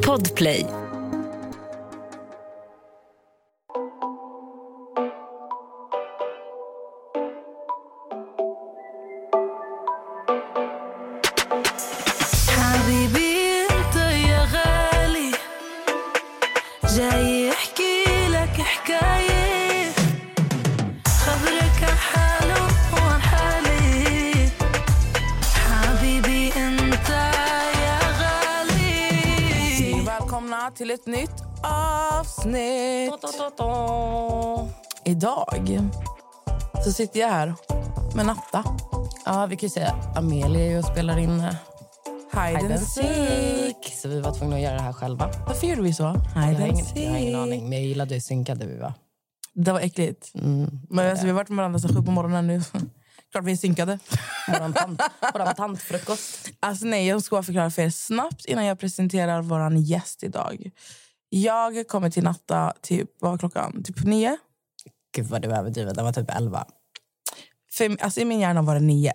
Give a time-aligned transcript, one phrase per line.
[0.00, 0.79] Podplay.
[36.84, 37.54] Så sitter jag här
[38.14, 38.64] med Natta.
[39.24, 41.54] Ja, vi kan ju säga Amelia är och spelar in eh,
[42.32, 43.94] Hide and seek.
[44.02, 45.30] Så vi var tvungna att göra det här själva.
[45.46, 46.02] Varför gjorde vi så?
[46.02, 48.78] Jag Hide har, and ingen, jag har ingen aning, men jag gillade hur synkade vi
[48.78, 48.92] var.
[49.54, 50.34] Det var äckligt.
[50.34, 50.70] Mm.
[50.90, 52.62] Men alltså, vi har varit med varandra sedan sju på morgonen nu.
[53.32, 53.98] Klart vi är synkade.
[54.52, 55.00] Våran tant,
[55.56, 56.50] tantfrukost.
[56.60, 60.70] Alltså nej, jag ska förklara för er snabbt innan jag presenterar vår gäst idag.
[61.28, 63.82] Jag kommer till Natta typ, vad var klockan?
[63.82, 64.36] Typ nio.
[65.14, 66.66] Gud vad du överdriver, den var typ 11.
[67.72, 69.12] För, alltså, I min hjärna var det nio.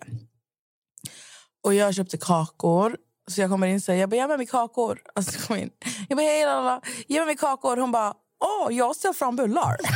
[1.64, 2.98] Och jag köpte kakor.
[3.32, 5.00] Så jag kommer in och säger, jag bara, ge mig kakor.
[5.16, 5.70] Alltså, jag kommer in.
[6.10, 7.78] Jag bara, hej lala, ge mig kakor.
[7.78, 8.14] Hon bara,
[8.46, 9.78] åh, jag ser fram bullar.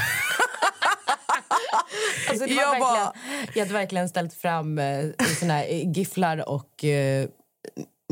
[2.29, 3.13] Alltså, det Jag bara-
[3.53, 5.05] jag hade verkligen ställt fram eh,
[5.39, 7.27] såna här eh, gifflar och eh,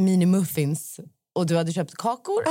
[0.01, 0.99] mini-muffins.
[1.35, 2.43] Och du hade köpt kakor.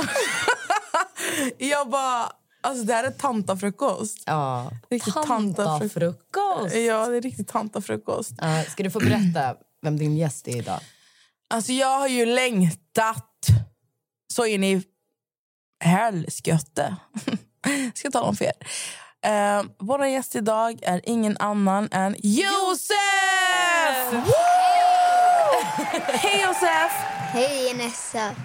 [1.57, 2.31] jag bara,
[2.67, 4.23] alltså det här är tantafrukost.
[4.25, 6.75] Ja, Riktigt tantafrukost.
[6.75, 8.31] Ja, det är riktigt tantafrukost.
[8.37, 10.79] Ja, ska du få berätta vem din gäst är idag?
[11.49, 13.47] Alltså jag har ju längtat
[14.33, 14.83] så in i
[15.83, 16.95] helskotte.
[17.93, 18.53] Ska jag tala om för er.
[19.27, 22.97] Uh, vår gäst idag är ingen annan än Josef!
[26.07, 26.91] Hej Josef!
[27.33, 28.35] Hej Nessa.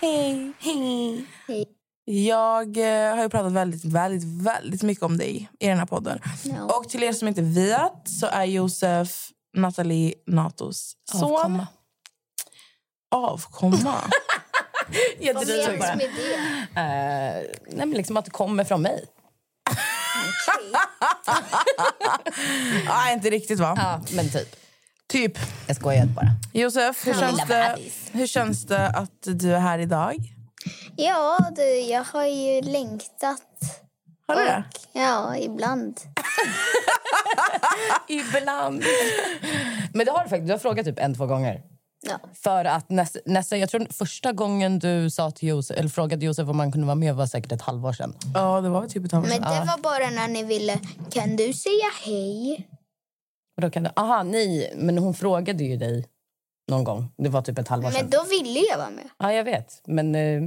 [0.00, 0.52] Hej.
[0.58, 1.26] Hej.
[1.48, 1.81] Hej.
[2.14, 6.18] Jag eh, har ju pratat väldigt, väldigt, väldigt mycket om dig i den här podden.
[6.42, 6.62] Ja.
[6.76, 11.22] Och till er som inte vet så är Josef Nathalie Natos son.
[11.32, 11.66] Avkomma.
[13.10, 13.94] Avkomma.
[15.20, 15.96] Jag Vad driver bara.
[15.96, 16.80] med det?
[16.80, 19.04] Eh, nej, men liksom att det kommer från mig.
[22.88, 23.74] Nej, inte riktigt va?
[23.76, 24.56] Ja, men typ.
[25.08, 25.38] Typ.
[25.66, 26.26] Jag skojade bara.
[26.52, 27.20] Josef, hur Ja.
[27.20, 27.76] känns, det,
[28.12, 30.16] hur känns det att du är här idag?
[30.96, 33.42] Ja, du, jag har ju längtat.
[34.26, 34.64] Har du det?
[34.92, 36.00] Ja, ibland.
[38.08, 38.84] Ibland.
[39.94, 40.46] men det har du faktiskt.
[40.46, 41.62] Du har frågat typ en, två gånger.
[42.06, 42.18] Ja.
[42.34, 46.48] För att nästa, nästa, jag tror första gången du sa till Josef, eller frågade Josef
[46.48, 48.14] om han kunde vara med var säkert ett halvår sedan.
[48.34, 49.52] Ja, det var typ ett halvår Men sedan.
[49.52, 50.78] det var bara när ni ville,
[51.10, 52.68] kan du säga hej?
[53.56, 56.06] Och då kan du, aha, nej, men hon frågade ju dig
[56.68, 57.08] någon gång.
[57.18, 58.10] Det var typ ett halvår Men sedan.
[58.10, 59.08] då ville jag vara med.
[59.18, 59.82] Ja, jag vet.
[59.86, 60.42] Men eh,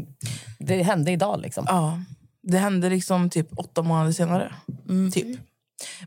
[0.60, 1.66] det hände idag liksom.
[1.68, 2.00] Ja,
[2.42, 4.54] det hände liksom typ åtta månader senare.
[5.14, 5.40] Typ.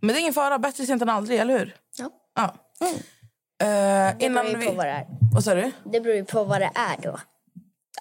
[0.01, 1.77] Men det är ingen fara, bättre sent än aldrig, eller hur?
[1.99, 2.11] Ja.
[2.35, 2.55] Ja.
[3.61, 4.77] Eh, Det innan beror ju på vi...
[4.77, 5.07] vad det är.
[5.33, 5.73] Vad sa du?
[5.85, 7.19] Det beror ju på vad det är då.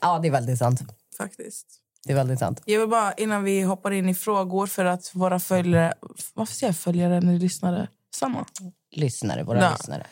[0.01, 0.79] Ja, det är väldigt sant.
[1.17, 1.65] Faktiskt.
[2.05, 2.61] Det är väldigt sant.
[2.65, 5.93] Jag vill bara, innan vi hoppar in i frågor för att våra följare...
[6.33, 7.87] Varför säger jag följare när lyssnare?
[8.15, 8.45] Samma.
[8.91, 9.71] Lyssnare, våra Ja.
[9.71, 10.05] lyssnare.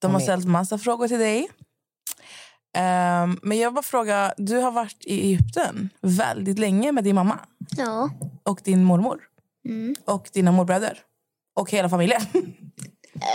[0.00, 1.48] De har ställt massa frågor till dig.
[2.76, 7.38] Ehm, men jag bara fråga, du har varit i Egypten väldigt länge med din mamma
[7.76, 8.10] Ja.
[8.42, 9.20] och din mormor
[9.68, 9.94] Mm.
[10.04, 10.98] och dina morbröder
[11.56, 12.20] och hela familjen.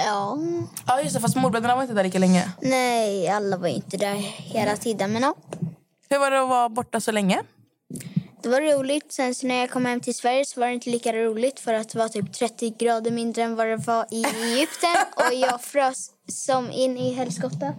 [0.05, 0.37] Ja.
[0.87, 2.51] ja, just det, fast morbröderna var inte där lika länge.
[2.61, 4.13] Nej, alla var inte där
[4.53, 5.13] hela tiden.
[5.13, 5.35] Men ja,
[6.09, 7.41] Hur var det att vara borta så länge?
[8.43, 9.11] det var roligt.
[9.13, 11.73] Sen så när jag kom hem till Sverige så var det inte lika roligt för
[11.73, 14.95] att det var typ 30 grader mindre än vad det var i Egypten.
[15.15, 17.75] Och jag frös som in i helskotta.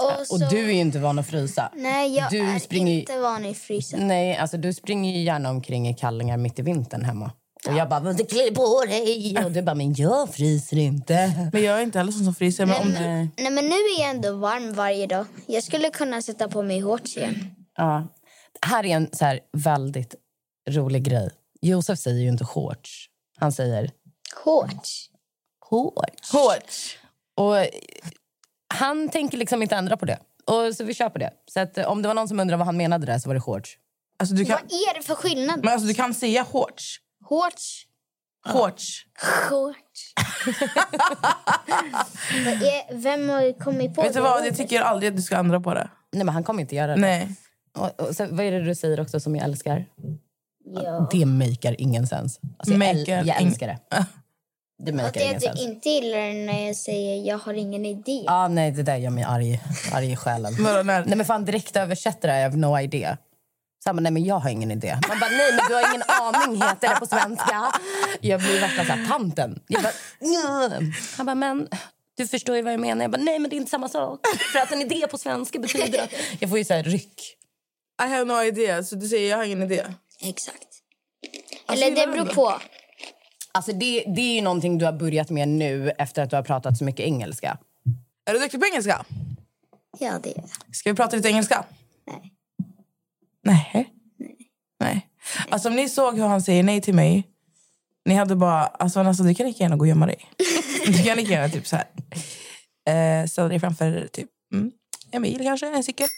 [0.00, 1.72] Och, Och så, du är inte van att frysa.
[1.74, 4.08] Nej, jag du är springer inte van i frysen.
[4.08, 7.32] Nej, alltså du springer ju gärna omkring i kallingar mitt i vintern hemma.
[7.68, 9.44] Och jag bara, men klä på dig!
[9.44, 11.48] Och du bara, men jag fryser inte.
[11.52, 12.66] Men jag är inte heller sån som fryser.
[12.66, 13.28] Men om du, Nej.
[13.36, 15.26] Nej, men nu är jag ändå varm varje dag.
[15.46, 17.54] Jag skulle kunna sätta på mig shorts igen.
[17.76, 18.08] Ja.
[18.66, 20.14] Här är en så här väldigt
[20.68, 21.30] rolig grej.
[21.60, 23.06] Josef säger ju inte shorts.
[23.38, 23.90] Han säger
[24.34, 25.10] Shorts?
[25.60, 26.32] shorts.
[26.32, 26.98] hårt.
[27.36, 27.54] Och
[28.74, 30.18] han tänker liksom inte ändra på det.
[30.46, 31.30] Och så vi kör på det.
[31.52, 33.34] Så att, eh, om det var någon som undrade vad han menade där så var
[33.34, 33.70] det shorts.
[34.18, 35.60] Alltså, du kan, Vad är det för skillnad?
[35.64, 36.44] men alltså, du kan säga.
[36.44, 37.00] Shorts?
[37.24, 37.86] Shorts?
[42.44, 44.46] Vad är, vem har kommit på Vet du det vad, ordet?
[44.46, 45.90] jag tycker aldrig att du ska ändra på det.
[46.12, 47.00] Nej, men han kommer inte göra det.
[47.00, 47.28] Nej.
[47.78, 49.86] Och, och så, vad är det du säger också som jag älskar?
[50.64, 51.08] Ja.
[51.12, 52.40] Det makear ingen sens.
[52.58, 53.78] Alltså, jag, äl- jag ing- älskar det.
[54.78, 55.60] Det Att jag sens.
[55.60, 58.24] inte gillar när jag säger jag har ingen idé.
[58.26, 59.60] Ah, nej, det där gör mig arg,
[59.92, 60.54] arg i själen.
[60.84, 63.18] Nej, men fan direkt översätter det, I have no idea.
[63.84, 64.98] Så nej, men jag har ingen idé.
[65.08, 67.72] Man bara, nej, men du har ingen aning, heter det på svenska.
[68.20, 69.62] Jag blir värsta så här, tanten.
[69.66, 71.68] Jag bara, "Nj." Han bara, men
[72.16, 73.02] du förstår ju vad jag menar.
[73.04, 74.20] Jag bara, nej, men det är inte samma sak.
[74.52, 76.10] För att en idé på svenska betyder att...
[76.40, 77.36] Jag får ju så här ryck.
[78.02, 78.82] I have no idea.
[78.84, 79.82] Så du säger jag har ingen idé.
[80.22, 80.66] Exakt.
[81.66, 82.52] Alltså, Eller det beror på.
[83.56, 86.42] Alltså, det, det är ju någonting du har börjat med nu efter att du har
[86.42, 87.58] pratat så mycket engelska.
[88.24, 89.04] Är du duktig på engelska?
[89.98, 90.76] Ja, det är jag.
[90.76, 91.64] Ska vi prata lite engelska?
[92.06, 92.32] Nej.
[93.42, 93.92] Nej.
[94.80, 95.08] Nej.
[95.48, 97.24] Alltså om ni såg hur han säger nej till mig.
[98.04, 100.30] Ni hade bara, alltså, alltså du kan lika gärna gå och gömma dig.
[100.86, 101.86] Du kan lika gärna typ så här.
[103.22, 104.72] Eh, ställa dig framför typ mm,
[105.10, 106.08] en bil kanske, en cykel.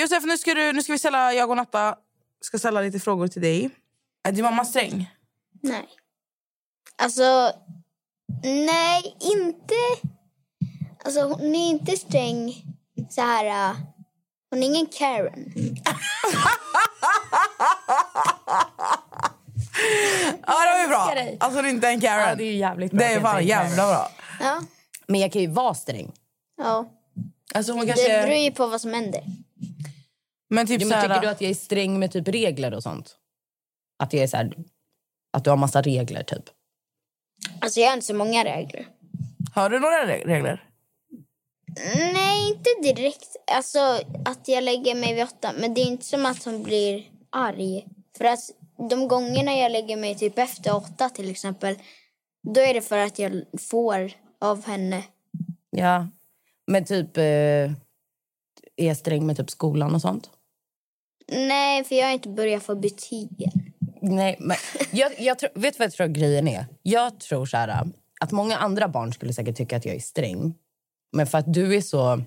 [0.00, 1.96] Josef, nu ska, du, nu ska vi ställa, jag och Natta
[2.40, 3.70] ska ställa lite frågor till dig.
[4.28, 5.10] Är din mamma sträng?
[5.62, 5.88] Nej.
[6.96, 7.52] Alltså,
[8.42, 9.74] nej, inte...
[11.04, 12.64] Alltså, hon är inte sträng
[13.10, 13.70] så här...
[13.70, 13.76] äh,
[14.50, 15.52] Hon är ingen Karen.
[20.46, 21.36] Ja, det var ju bra.
[21.40, 22.28] Alltså det är inte en Karen.
[22.28, 24.10] Ja, det är jävligt bra Det är fan jävla bra.
[24.40, 24.60] Ja,
[25.06, 26.12] Men jag kan ju vara sträng.
[26.56, 26.88] ja.
[27.54, 28.22] Alltså hon Det kanske...
[28.22, 29.22] beror ju på vad som händer.
[30.50, 32.82] Men typ så men här, tycker du att jag är sträng med typ regler och
[32.82, 33.16] sånt?
[33.98, 34.54] Att jag är så här,
[35.32, 36.44] att du har massa regler typ?
[37.60, 38.86] Alltså, jag har inte så många regler.
[39.54, 40.68] Har du några re- regler?
[41.96, 43.36] Nej, inte direkt.
[43.52, 43.78] Alltså,
[44.24, 45.52] att jag lägger mig vid åtta.
[45.60, 47.86] Men det är inte som att hon blir arg.
[48.18, 48.40] För att
[48.90, 51.78] de gångerna jag lägger mig typ efter åtta till exempel.
[52.54, 55.04] Då är det för att jag får av henne.
[55.70, 56.08] Ja.
[56.66, 57.24] Men typ, eh,
[58.76, 60.30] är jag sträng med typ skolan och sånt?
[61.28, 63.61] Nej, för jag har inte börjat få betyg än.
[64.02, 64.56] Nej, men
[64.90, 66.66] jag, jag tror, vet vad jag tror grejen är?
[66.82, 67.86] Jag tror så här,
[68.20, 70.54] att många andra barn skulle säkert tycka att jag är sträng.
[71.12, 72.22] Men för att du är så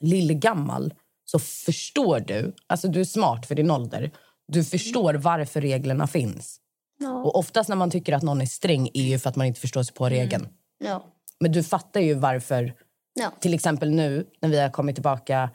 [0.00, 0.94] lillgammal
[1.24, 2.54] så förstår du.
[2.66, 4.10] Alltså du är smart för din ålder.
[4.48, 6.60] Du förstår varför reglerna finns.
[6.98, 7.22] Ja.
[7.22, 9.60] Och oftast när man tycker att någon är sträng är ju för att man inte
[9.60, 10.48] förstår sig på regeln.
[10.78, 11.04] Ja.
[11.40, 12.74] Men du fattar ju varför.
[13.14, 13.32] Ja.
[13.40, 15.50] Till exempel nu när vi har kommit tillbaka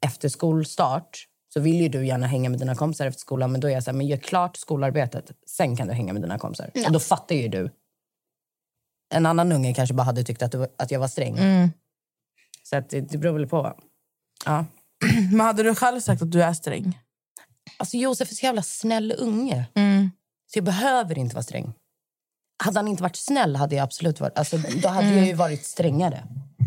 [0.00, 3.52] efter skolstart så vill ju du gärna hänga med dina kompisar efter skolan.
[3.52, 5.32] Men då är jag så här, men gör klart skolarbetet.
[5.46, 6.70] Sen kan du hänga med dina kompisar.
[6.86, 7.70] Och då fattar ju du.
[9.14, 11.36] En annan unge kanske bara hade tyckt att, du, att jag var sträng.
[12.62, 13.76] Så att det, det beror väl på.
[14.44, 14.66] Ja.
[15.30, 16.98] Men hade du själv sagt att du är sträng?
[17.76, 19.66] Alltså Josef är så jävla snäll unge.
[20.52, 21.72] Så jag behöver inte vara sträng.
[22.64, 24.38] Hade han inte varit snäll hade jag absolut varit...
[24.38, 26.24] Alltså, då hade jag ju varit strängare.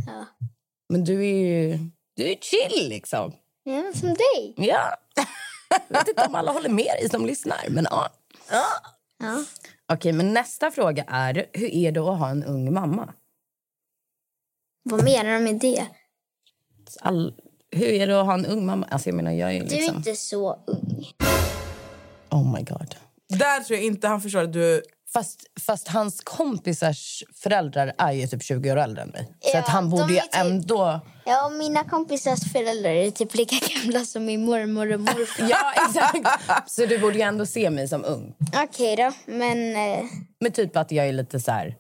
[0.07, 0.47] Ja.
[0.89, 1.79] Men du är ju...
[2.15, 3.33] Du är chill liksom.
[3.67, 4.53] Ja, som dig.
[4.57, 4.95] Ja.
[5.69, 7.65] Jag vet inte om alla håller med dig som lyssnar.
[7.69, 8.09] Men ja.
[9.19, 9.43] Ja.
[9.93, 13.13] Okej, men nästa fråga är hur är det att ha en ung mamma?
[14.83, 15.87] Vad menar du med det?
[17.01, 17.33] All,
[17.71, 18.87] hur är det att ha en ung mamma?
[18.91, 19.97] Alltså jag menar, jag är Du är liksom...
[19.97, 21.11] inte så ung.
[22.29, 22.95] Oh my god.
[23.29, 24.81] Där tror jag inte han förstår att du...
[25.13, 29.25] Fast, fast hans kompisars föräldrar är ju typ 20 år äldre än mig.
[29.41, 30.99] Så Ja, att han de borde ju typ- ändå...
[31.25, 35.47] Ja, och mina kompisars föräldrar är typ lika gamla som min mormor och morfar.
[35.49, 36.71] Ja, exakt.
[36.71, 38.33] Så du borde ju ändå se mig som ung.
[38.63, 39.75] Okej då, men...
[39.75, 40.05] Eh,
[40.39, 41.75] Men typ att jag är lite så här...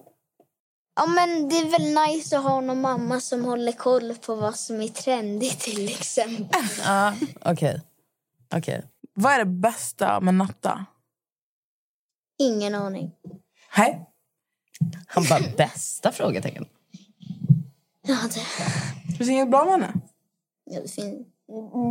[0.95, 4.55] ja, men det är väl nice att ha någon mamma som håller koll på vad
[4.55, 6.61] som är trendigt till exempel.
[6.85, 7.81] Ja, okej.
[8.55, 8.83] Okej.
[9.13, 10.85] Vad är det bästa med Natta?
[12.37, 13.11] Ingen aning.
[13.69, 14.05] Hej.
[15.07, 16.65] Han bara, bästa frågetecken.
[18.07, 18.39] Ja, det,
[19.17, 19.93] Finns det inget bra med henne?
[20.69, 21.25] ja, det, fin,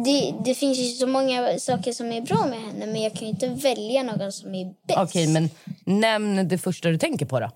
[0.04, 3.22] det, det finns ju så många saker som är bra med henne men jag kan
[3.22, 4.98] ju inte välja någon som är bäst.
[4.98, 5.50] Okej, men
[5.84, 7.50] nämn det första du tänker på då.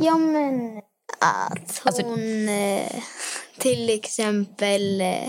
[0.00, 0.78] Ja, men
[1.20, 3.02] att Alltså- hon eh,
[3.58, 5.00] till exempel...
[5.00, 5.28] Eh,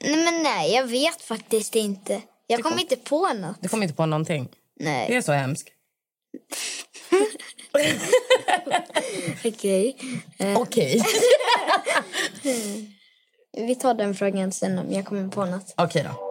[0.00, 2.22] nej, men nej, jag vet faktiskt inte.
[2.46, 3.56] Jag kommer inte på något.
[3.60, 4.48] Du kommer inte på någonting.
[4.78, 5.68] Det Nej, är så hemskt.
[9.44, 9.96] okej.
[10.56, 11.02] Okej.
[13.52, 15.74] Vi tar den frågan sen om jag kommer på något.
[15.76, 16.30] Okej då.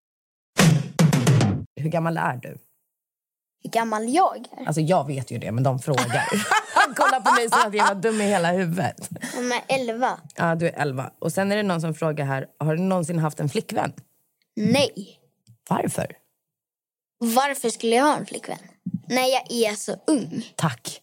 [1.81, 2.57] Hur gammal är du?
[3.63, 4.65] Hur gammal jag är?
[4.67, 6.25] Alltså jag vet ju det, men de frågar.
[6.95, 9.09] Kolla på mig som att jag var dum i hela huvudet.
[9.35, 10.19] Hon är 11.
[10.35, 11.11] Ja, du är 11.
[11.19, 13.93] Och sen är det någon som frågar här, har du någonsin haft en flickvän?
[14.55, 15.19] Nej.
[15.69, 16.07] Varför?
[17.17, 18.57] Varför skulle jag ha en flickvän?
[19.07, 20.45] När jag är så ung.
[20.55, 21.01] Tack.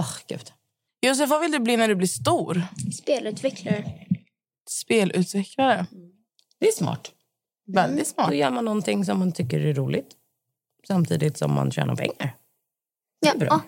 [0.00, 0.52] Åh, gud.
[1.00, 2.62] Josef, vad vill du bli när du blir stor?
[2.94, 3.92] Spelutvecklare.
[4.68, 5.86] Spelutvecklare.
[6.60, 7.10] Det är smart.
[7.66, 8.28] Väldigt smart.
[8.28, 10.08] Då gör man någonting som man tycker är roligt.
[10.86, 12.36] Samtidigt som man tjänar pengar.
[13.20, 13.60] Ja, bra.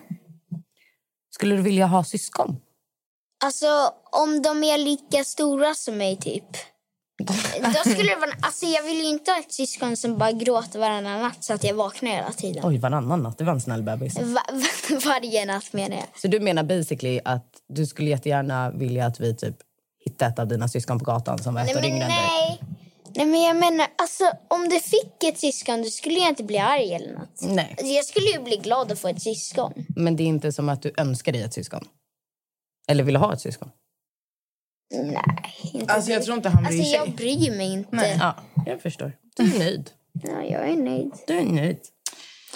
[1.29, 2.57] Skulle du vilja ha syskon?
[3.43, 6.43] Alltså, om de är lika stora som mig, typ.
[7.61, 8.31] Då skulle det vara...
[8.41, 11.63] Alltså, jag vill ju inte ha ett syskon som bara gråter varannan natt så att
[11.63, 12.63] jag vaknar hela tiden.
[12.65, 13.37] Oj, varannan natt.
[13.37, 14.19] Det var en snäll bebis.
[14.19, 14.41] Va
[15.05, 16.05] varje natt menar jag.
[16.15, 19.55] Så du menar basically att du skulle jättegärna vilja att vi typ
[20.05, 22.17] hittade ett av dina syskon på gatan som var ett Nej, år yngre än dig?
[22.17, 22.59] nej.
[23.15, 26.57] Nej, men jag menar, alltså, om du fick ett syskon då skulle jag inte bli
[26.57, 27.41] arg eller något.
[27.41, 27.69] Nej.
[27.77, 29.73] Alltså, jag skulle ju bli glad att få ett syskon.
[29.95, 31.87] Men det är inte som att du önskar dig ett syskon?
[32.87, 33.69] Eller vill ha ett syskon?
[34.95, 35.23] Nej,
[35.73, 37.13] inte Alltså, jag tror inte han bryr Alltså, jag sig.
[37.13, 37.95] bryr mig inte.
[37.95, 38.17] Nej.
[38.19, 38.35] Ja,
[38.65, 39.11] jag förstår.
[39.35, 39.91] Du är nöjd.
[40.23, 41.11] Ja, jag är nöjd.
[41.27, 41.79] Du är nöjd.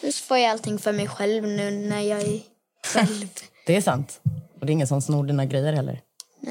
[0.04, 2.40] Nu får jag allting för mig själv nu när jag är
[2.88, 3.28] själv.
[3.66, 4.22] Det är sant.
[4.60, 6.02] Och det är ingen som snor dina grejer heller.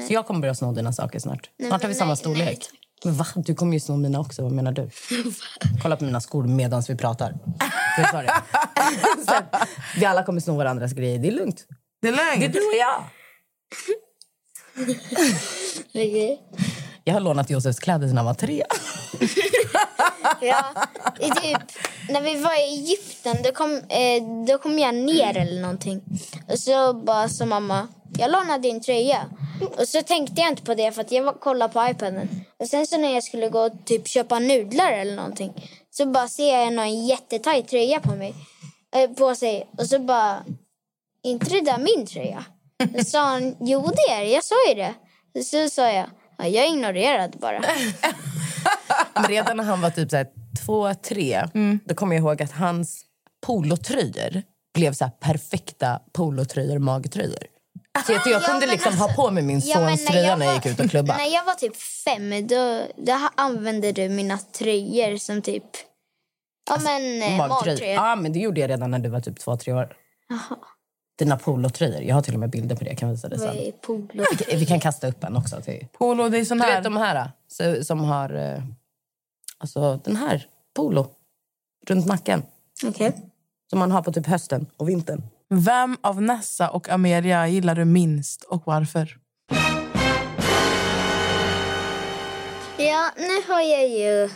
[0.07, 1.49] Så jag kommer börja sno dina saker snart.
[1.57, 2.69] Nej, snart har vi men samma nej, storlek.
[2.71, 2.79] nej,
[3.11, 3.25] va?
[3.35, 4.41] Du kommer ju sno mina också.
[4.43, 4.89] Vad menar du?
[5.81, 7.33] Kolla på mina skor medan vi pratar.
[8.11, 8.33] Sa det.
[9.27, 9.33] Så
[9.99, 11.19] vi alla kommer sno varandras grejer.
[11.19, 11.65] Det är lugnt.
[12.01, 12.53] Det är Det är lugnt.
[12.53, 13.03] du och jag.
[15.89, 16.41] Okej.
[17.03, 18.63] Jag har lånat Josefs kläder sedan han var tre.
[20.41, 20.65] Ja,
[21.41, 21.57] typ,
[22.09, 26.01] när vi var i Egypten då kom, eh, då kom jag ner eller någonting.
[26.51, 29.25] Och så bara sa mamma, jag lånade din tröja.
[29.77, 32.42] Och så tänkte jag inte på det för att jag var, kollade på iPaden.
[32.63, 36.27] Och sen så när jag skulle gå och typ köpa nudlar eller någonting så bara
[36.27, 38.33] ser jag någon jättetajt tröja på mig.
[38.95, 39.69] Eh, på sig.
[39.77, 40.43] Och så bara,
[41.23, 42.45] inte det där min tröja?
[42.97, 44.93] Då sa han, jo det är det, jag sa ju det.
[45.43, 47.61] Så sa jag, ja, jag ignorerade bara.
[49.13, 50.27] Men redan när han var typ så här,
[50.65, 51.47] två, tre
[51.85, 53.05] då kommer jag ihåg att hans
[53.45, 54.43] polotröjor
[54.73, 57.52] blev så här perfekta polotröjor, magtröjor.
[58.05, 60.45] Så jag, jag Ja, kunde liksom alltså- ha på mig min Ja, sons tröja när
[60.45, 61.19] jag gick ut och klubbade.
[61.23, 65.63] När jag var typ fem, då, då använde du mina tröjor som typ...
[66.69, 67.83] Ja, men eh, magtröjor.
[67.83, 69.95] Ja, men det gjorde jag redan när du var typ två, tre år.
[70.29, 70.57] Jaha,
[71.19, 72.01] Dina polotröjor.
[72.01, 72.89] Jag har till och med bilder på det.
[72.89, 73.71] Jag kan visa det vad sen.
[73.81, 74.23] polo?
[74.47, 75.61] Vi kan kasta upp en också.
[75.61, 75.87] Till.
[75.97, 76.75] Polo, det är sån Du här.
[76.75, 78.35] vet de här så, som har...
[78.35, 78.63] eh,
[79.57, 80.47] Alltså den här.
[80.75, 81.07] Polo.
[81.87, 82.43] Runt nacken.
[82.85, 83.13] Okej.
[83.69, 85.21] Som man har på typ hösten och vintern.
[85.49, 89.17] Vem av Nessa och Amelia gillar du minst och varför?
[92.77, 94.29] Ja, nu har jag ju...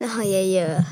[0.00, 0.84] Nu har jag ju...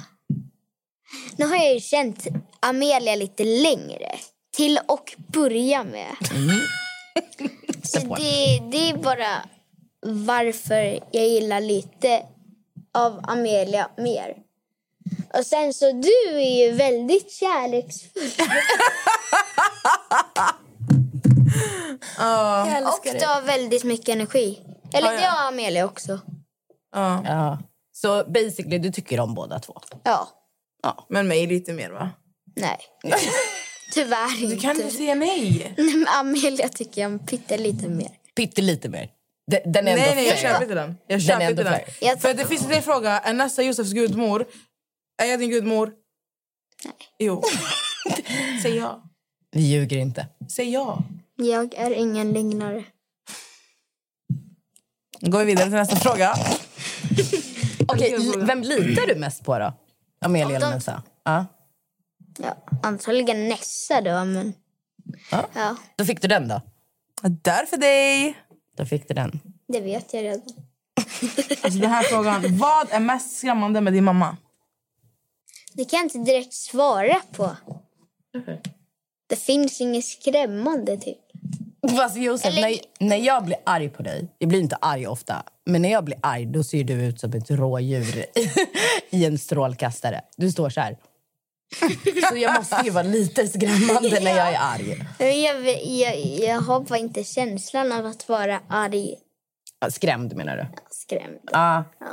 [1.37, 2.27] Nu har jag ju känt
[2.61, 4.19] Amelia lite längre.
[4.57, 6.17] Till och börja med.
[7.83, 8.15] Så på.
[8.15, 9.49] det, det är bara
[10.07, 12.23] varför jag gillar lite
[12.95, 14.48] av Amelia mer.
[15.35, 18.23] Och sen så du är ju väldigt kärleksfull.
[22.85, 24.59] och du har väldigt mycket energi.
[24.93, 26.21] Eller det har Amelia också.
[26.95, 27.23] Ja.
[27.25, 27.59] Ja.
[27.93, 29.81] Så basically, du tycker om båda två?
[30.05, 30.29] Ja.
[31.09, 32.11] Men mig lite mer, va?
[32.57, 32.79] Nej.
[33.95, 34.55] Tyvärr inte.
[34.55, 35.75] Du kan inte säga nej.
[35.79, 38.11] Nej, men Amelia tycker jag om pyttelite mer.
[38.37, 39.11] Pyttelite mer.
[39.47, 40.53] Den, den är ändå Nej, nej, jag fair.
[40.53, 40.97] köper inte den.
[41.07, 41.73] Jag köper ändå inte den.
[41.73, 41.95] fair.
[42.01, 43.19] Jag För det finns en till fråga.
[43.19, 44.47] Är Nessa Josefs gudmor?
[45.19, 45.93] Är jag din gudmor?
[46.85, 46.95] Nej.
[47.19, 47.43] Jo.
[48.63, 49.03] Säg ja.
[49.51, 50.27] Vi ljuger inte.
[50.49, 51.03] Säg ja.
[51.37, 52.85] Jag är ingen lögnare.
[55.21, 56.35] Då går vi vidare till nästa fråga.
[57.89, 59.73] Okej, vem litar du mest på då?
[60.21, 61.03] Amelia eller Nessa?
[61.25, 61.47] Ja.
[62.39, 64.55] Ja, antagligen Nessa då, men...
[65.31, 65.49] Ja.
[65.55, 66.63] Ja, Då fick du den då.
[67.23, 68.37] Där för dig.
[68.77, 69.41] Då fick du den.
[69.69, 70.43] det vet jag redan.
[71.63, 72.59] Alltså den här frågan.
[72.59, 74.37] Vad är mest skrämmande med din mamma?
[75.79, 77.57] Det kan jag inte direkt svara på.
[79.29, 81.19] Det finns inget skrämmande, typ.
[81.97, 82.63] Fast Josef, Eller-
[83.01, 86.05] när, när jag blir arg på dig, jag blir inte arg ofta, men när jag
[86.05, 88.25] blir arg då ser du ut som ett rådjur
[89.11, 90.21] i en strålkastare.
[90.37, 90.97] Du står så här.
[92.31, 95.07] Så jag måste ju vara lite skrämmande när jag är arg.
[95.19, 96.17] Jag, jag,
[96.49, 99.15] jag har bara inte känslan av att vara arg.
[99.81, 100.67] Ja, Skrämd menar du?
[100.91, 101.39] Skrämd.
[101.53, 101.85] Ja.
[102.01, 102.07] Ja.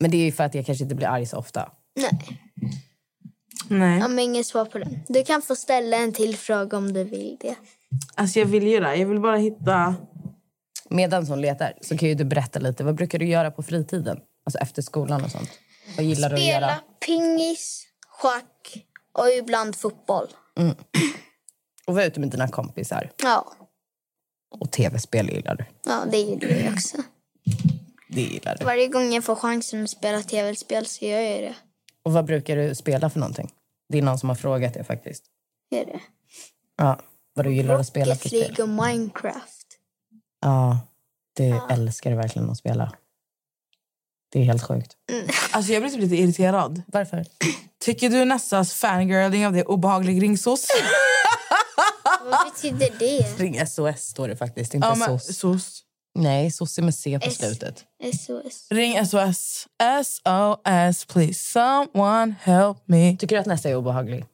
[0.00, 1.72] Men det är ju för att jag kanske inte blir arg så ofta.
[1.96, 2.40] Nej,
[3.68, 3.98] Nej.
[3.98, 4.98] jag har inget svar på den.
[5.08, 7.54] Du kan få ställa en till fråga om du vill det.
[8.14, 8.96] Alltså jag vill ju det.
[8.96, 9.94] Jag vill bara hitta...
[10.90, 12.84] Medan hon letar så kan ju du berätta lite.
[12.84, 14.20] Vad brukar du göra på fritiden?
[14.46, 15.50] Alltså efter skolan och sånt.
[15.96, 16.56] Vad gillar du att göra?
[16.56, 20.26] Spela pingis, schack och ibland fotboll.
[21.86, 23.10] Och vara ute med dina kompisar.
[23.22, 23.52] Ja,
[24.58, 25.64] Och tv-spel gillar du.
[25.84, 26.96] ja det gillar jag också.
[28.08, 28.64] Det gillar du.
[28.64, 31.54] Varje gång jag får chansen att spela tv-spel så gör jag det.
[32.02, 33.50] Och vad brukar du spela för någonting?
[33.88, 35.24] Det är någon som har frågat det faktiskt.
[35.70, 36.00] Gör det.
[36.76, 37.00] Ja,
[37.34, 38.40] vad du gillar att spela för Rocket spel.
[38.40, 39.66] League och Minecraft.
[40.40, 40.80] Ja,
[41.32, 42.92] det älskar du verkligen att spela.
[44.32, 44.96] Det är helt sjukt.
[45.52, 46.82] Alltså jag blir typ lite irriterad.
[46.86, 47.26] Varför?
[47.80, 50.66] Tycker du Nessas fangirling av det är obehaglig ringsos?
[52.30, 53.42] Vad betyder det?
[53.42, 55.36] Ring SOS står det faktiskt, inte ja, men, SOS.
[55.38, 55.84] sos.
[56.22, 57.36] Nej, SOS är med C på S.
[57.36, 57.84] slutet.
[58.14, 58.66] SOS.
[58.70, 59.66] Ring SOS.
[60.04, 63.16] SOS please someone help me.
[63.16, 64.24] Tycker du att Nessa är obehaglig?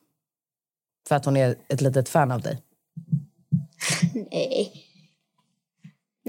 [1.08, 2.58] För att hon är ett litet fan av dig?
[4.32, 4.72] Nej.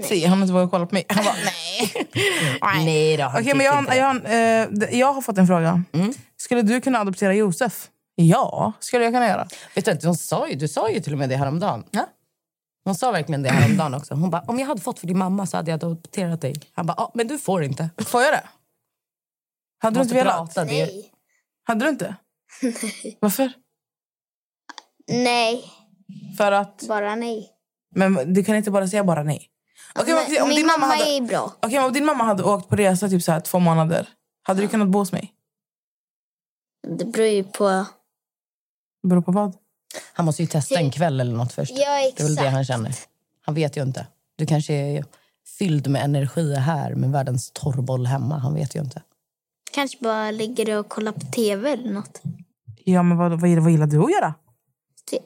[0.02, 1.04] Se, han inte vågar kolla på mig.
[1.08, 2.84] Han bara, nej.
[2.84, 5.46] Nej då, han Okej, men jag, har- inte jag, har, eh, jag har fått en
[5.46, 5.82] fråga.
[6.36, 7.88] Skulle du kunna adoptera Josef?
[8.14, 9.48] Ja, skulle jag kunna göra.
[9.74, 11.84] Vet du, inte, hon sa ju, du sa ju till och med det häromdagen.
[11.90, 12.08] Ja.
[12.86, 14.14] Hon sa verkligen det häromdagen också.
[14.14, 16.54] Hon bara, om jag hade fått för din mamma så hade jag adopterat dig.
[16.72, 17.90] Han bara, ah, men du får inte.
[17.98, 18.48] Får jag det?
[19.78, 20.36] Hade du inte velat?
[20.36, 20.64] prata.
[20.64, 21.12] Nej.
[21.64, 22.16] Hade du inte?
[23.20, 23.52] Varför?
[25.08, 25.64] Nej,
[26.36, 26.84] För att...
[26.88, 27.50] bara nej.
[27.94, 29.50] Men du kan inte bara säga bara nej.
[29.94, 31.10] Okej, men Men om Min din mamma, mamma hade...
[31.10, 31.52] är bra.
[31.62, 34.08] Men om din mamma hade åkt på resa typ så här två månader,
[34.42, 35.32] hade du kunnat bo hos mig?
[36.98, 37.86] Det beror ju på...
[39.08, 39.56] Beror på vad?
[40.12, 41.72] Han måste ju testa en kväll eller något först.
[41.76, 42.66] Ja, Det är väl det han exakt.
[42.78, 42.94] känner.
[43.42, 44.06] Han vet ju inte.
[44.36, 45.04] Du kanske är
[45.58, 48.38] fylld med energi här med världens torrboll hemma.
[48.38, 49.02] Han vet ju inte.
[49.72, 52.20] Kanske bara ligger och kollar på tv eller något.
[52.84, 54.34] Ja, men vad, vad, gillar, vad gillar du att göra?
[55.10, 55.18] Det...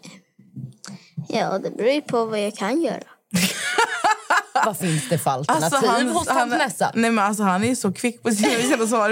[1.28, 3.02] Ja, det beror ju på vad jag kan göra.
[4.64, 6.92] Vad finns det för alternativ Alltså, han- hos han- tant Nessa?
[6.94, 9.10] Nej, men alltså, han är så kvick på sina, svar.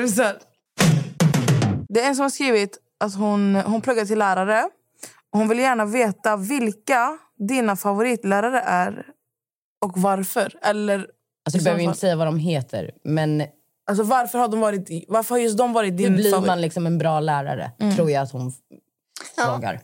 [1.88, 4.68] Det är en som har skrivit att hon, hon pluggar till lärare.
[5.32, 7.18] Hon vill gärna veta vilka
[7.48, 9.06] dina favoritlärare är
[9.84, 10.58] och varför.
[10.62, 11.06] Eller
[11.44, 12.90] Alltså, du behöver ju fall- inte säga vad de heter.
[13.04, 13.42] Men
[13.86, 16.46] alltså, varför, har de varit, varför har just de varit hur din blir favorit?
[16.46, 17.72] man liksom en bra lärare?
[17.96, 18.52] Tror jag att hon
[19.36, 19.80] frågar.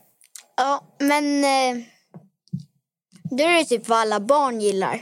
[0.56, 1.44] Ja, men...
[1.44, 1.84] Eh,
[3.30, 5.00] då är det typ vad alla barn gillar.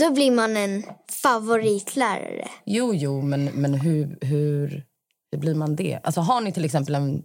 [0.00, 0.84] Då blir man en
[1.22, 2.48] favoritlärare.
[2.64, 4.84] Jo, jo, men, men hur, hur,
[5.32, 6.00] hur blir man det?
[6.02, 7.22] Alltså, har ni till exempel en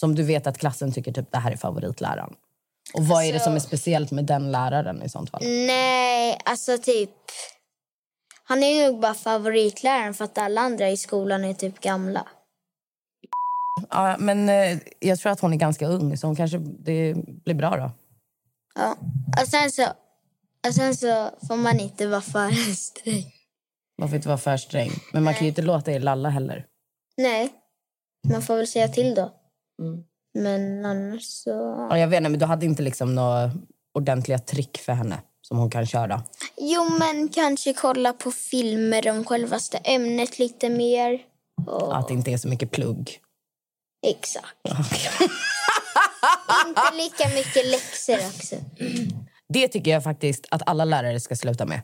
[0.00, 2.34] som du vet att klassen tycker typ det här är favoritläraren?
[2.94, 5.40] Och vad är det som är speciellt med den läraren i sånt fall?
[5.42, 7.10] Nej, alltså typ...
[8.44, 12.28] Han är nog bara favoritläraren för att alla andra i skolan är typ gamla.
[13.90, 17.54] Ja, men eh, jag tror att hon är ganska ung, så hon kanske det blir
[17.54, 17.90] bra då.
[18.74, 18.96] Ja.
[19.42, 19.86] Och sen så,
[20.66, 23.32] och sen så får man inte vara för sträng.
[23.98, 24.90] Man får inte vara för sträng.
[25.12, 26.66] Men man kan ju inte låta er lalla heller.
[27.16, 27.52] Nej,
[28.28, 29.39] man får väl säga till då.
[30.34, 31.50] Men annars så...
[31.90, 33.50] Ja, jag vet inte, men du hade inte liksom några
[33.94, 36.22] ordentliga trick för henne som hon kan köra.
[36.56, 41.18] Jo, men kanske kolla på filmer om självaste ämnet lite mer.
[41.66, 41.98] Och...
[41.98, 43.20] Att det inte är så mycket plugg.
[44.06, 44.56] Exakt.
[46.66, 48.56] inte lika mycket läxor också.
[49.48, 51.80] Det tycker jag faktiskt att alla lärare ska sluta med.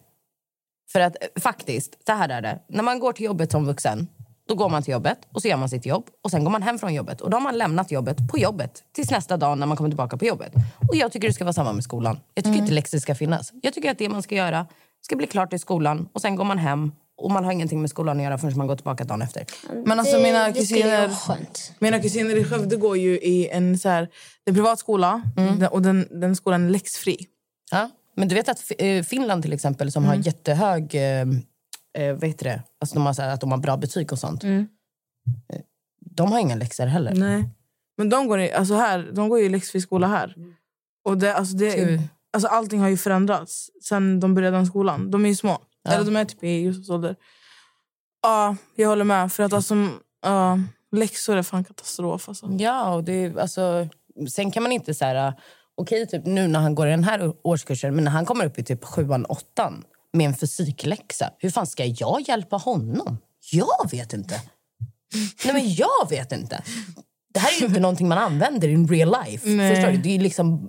[0.92, 2.58] För att faktiskt, så här är det.
[2.68, 4.08] När man går till jobbet som vuxen,
[4.48, 6.06] då går man till jobbet och så gör man sitt jobb.
[6.22, 7.20] Och sen går man hem från jobbet.
[7.20, 10.16] Och då har man lämnat jobbet på jobbet tills nästa dag när man kommer tillbaka
[10.16, 10.52] på jobbet.
[10.88, 12.18] Och jag tycker det ska vara samma med skolan.
[12.34, 13.52] Jag tycker inte läxor ska finnas.
[13.62, 14.66] Jag tycker att det man ska göra
[15.00, 17.90] ska bli klart i skolan och sen går man hem och man har ingenting med
[17.90, 19.44] skolan att göra förrän man går tillbaka dagen efter.
[19.84, 21.10] Men alltså mina det ju kusiner...
[21.78, 24.08] Mina kusiner i Skövde går ju i en, så här,
[24.44, 27.26] en privat skola Den- och den, den skolan är läxfri.
[27.70, 27.90] Ja.
[28.14, 30.94] Men du vet att eh, Finland till exempel som har jättehög...
[31.96, 32.62] Eh, vad heter det?
[32.80, 34.44] Alltså de har så här, att de har bra betyg och sånt.
[34.44, 34.62] Eh,
[36.00, 37.14] De har inga läxor heller.
[37.14, 37.48] Nej.
[37.96, 40.34] Men de går, i, alltså här, de går ju i läxfri skola här.
[41.04, 42.00] Och det, alltså det,
[42.32, 45.10] alltså allting har ju förändrats sen de började den skolan.
[45.10, 45.58] De är ju små.
[45.82, 45.92] Ja.
[45.92, 47.16] Eller de är typ i Josefs ålder.
[48.22, 49.32] Ja, jag håller med.
[49.32, 49.74] För att alltså,
[50.22, 50.58] ja,
[50.92, 52.28] läxor är fan katastrof.
[52.28, 52.46] Alltså.
[52.58, 53.88] Ja, och det, alltså,
[54.30, 55.32] sen kan man inte så här...
[55.74, 58.58] Okej, typ nu när han går i den här årskursen, men när han kommer upp
[58.58, 59.84] i typ sjuan, åttan
[60.16, 63.18] med en fysikläxa, hur fan ska jag hjälpa honom?
[63.52, 64.40] Jag vet inte.
[65.44, 66.62] Nej, men jag vet inte.
[67.34, 69.48] Det här är ju inte någonting man använder in real life.
[69.48, 69.74] Nej.
[69.74, 69.98] Förstår du?
[69.98, 70.68] Det är liksom,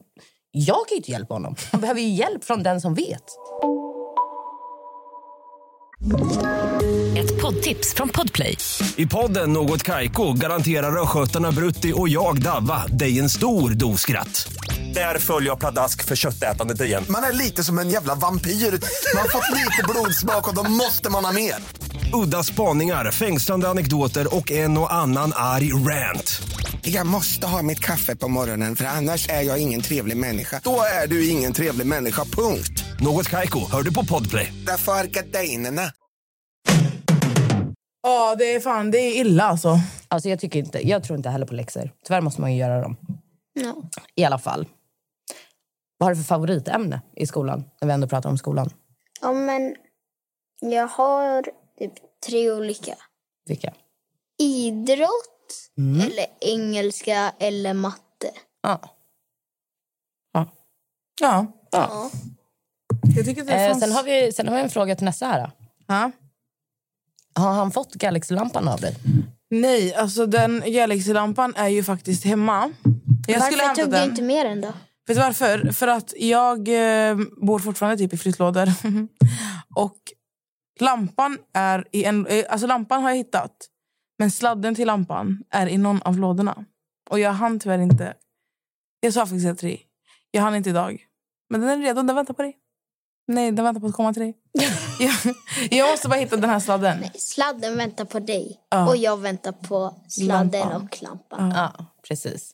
[0.51, 1.55] jag kan ju inte hjälpa honom.
[1.71, 3.23] Han behöver ju hjälp från den som vet.
[7.17, 8.57] Ett poddtips från Podplay.
[8.95, 14.47] I podden Något Kaiko garanterar östgötarna Brutti och jag, Davva, dig en stor dos skratt.
[14.93, 17.05] Där följer jag pladask för köttätandet igen.
[17.09, 18.51] Man är lite som en jävla vampyr.
[18.51, 21.55] Man har fått lite blodsmak och då måste man ha mer.
[22.13, 26.41] Udda spaningar, fängslande anekdoter och en och annan arg rant.
[26.81, 30.61] Jag måste ha mitt kaffe på morgonen för annars är jag ingen trevlig människa.
[30.63, 32.83] Då är du ingen trevlig människa, punkt.
[32.99, 34.53] Något Kaiko, hör du på Podplay.
[34.67, 35.91] Därför är gardinerna.
[38.03, 39.79] Ja, det är fan det är illa alltså.
[40.07, 41.91] Alltså jag, tycker inte, jag tror inte heller på läxor.
[42.07, 42.97] Tyvärr måste man ju göra dem.
[43.53, 43.75] Ja.
[44.15, 44.65] I alla fall.
[45.97, 47.63] Vad har du för favoritämne i skolan?
[47.81, 48.69] När vi ändå pratar om skolan.
[49.21, 49.75] ja, men
[50.61, 51.43] jag har
[51.79, 51.93] typ
[52.27, 52.95] tre olika.
[53.45, 53.73] Vilka?
[54.39, 58.31] Idrott, eller engelska eller matte.
[58.61, 58.79] Ja.
[61.21, 62.11] Ja, Ja.
[63.15, 63.83] jag tycker det Eh, fanns...
[63.83, 65.51] sen, har vi, sen har vi en fråga till nästa här.
[65.87, 66.11] Ja.
[67.35, 68.95] Har han fått Galaxy-lampan av dig?
[69.49, 72.71] Nej, alltså den Galaxy-lampan är ju faktiskt hemma.
[73.27, 74.73] Jag skulle Varför tog du inte med den då?
[75.07, 75.71] Vet du varför?
[75.71, 78.67] För att jag eh, bor fortfarande typ i flyttlådor.
[79.75, 79.97] och
[80.79, 82.27] lampan är i en...
[82.27, 83.51] Eh, alltså lampan har jag hittat.
[84.19, 86.65] Men sladden till lampan är i någon av lådorna.
[87.09, 88.13] Och jag hann tyvärr inte...
[88.99, 89.79] Jag sa faktiskt att tre.
[90.31, 91.05] Jag hann inte idag.
[91.49, 92.57] Men den är redo, den väntar på dig.
[93.27, 94.37] Nej, den väntar på att komma till dig.
[94.99, 95.35] jag,
[95.71, 97.03] jag måste bara hitta den här sladden.
[97.15, 98.87] Sladden väntar på dig Ja.
[98.89, 100.81] och jag väntar på sladden Lampan.
[100.81, 101.51] och lampan.
[101.55, 102.51] Ja, precis.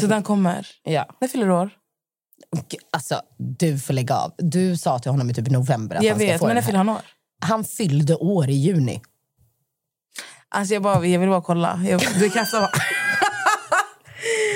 [0.00, 0.66] Så den kommer.
[0.82, 1.06] Ja.
[1.20, 1.70] När fyller du år?
[2.56, 4.32] Och, alltså, du får lägga av.
[4.38, 6.62] Du sa till honom i typ november att Jag han ska vet, få men när
[6.62, 6.84] den fyller här.
[6.84, 7.02] han år?
[7.40, 9.00] Han fyllde år i juni.
[10.48, 11.80] Alltså jag, bara, jag vill bara kolla.
[11.88, 12.70] Jag bekräftar bara.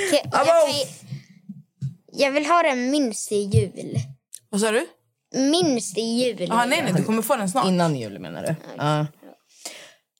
[0.09, 0.87] Okej, jag, ju-
[2.25, 3.97] jag vill ha den minst i jul.
[4.49, 4.87] Vad sa du?
[5.35, 6.49] Minst i jul.
[6.53, 7.67] Ah, nej, nej, du kommer få den snart.
[7.67, 8.55] Innan juli menar du?
[8.77, 9.07] Ja.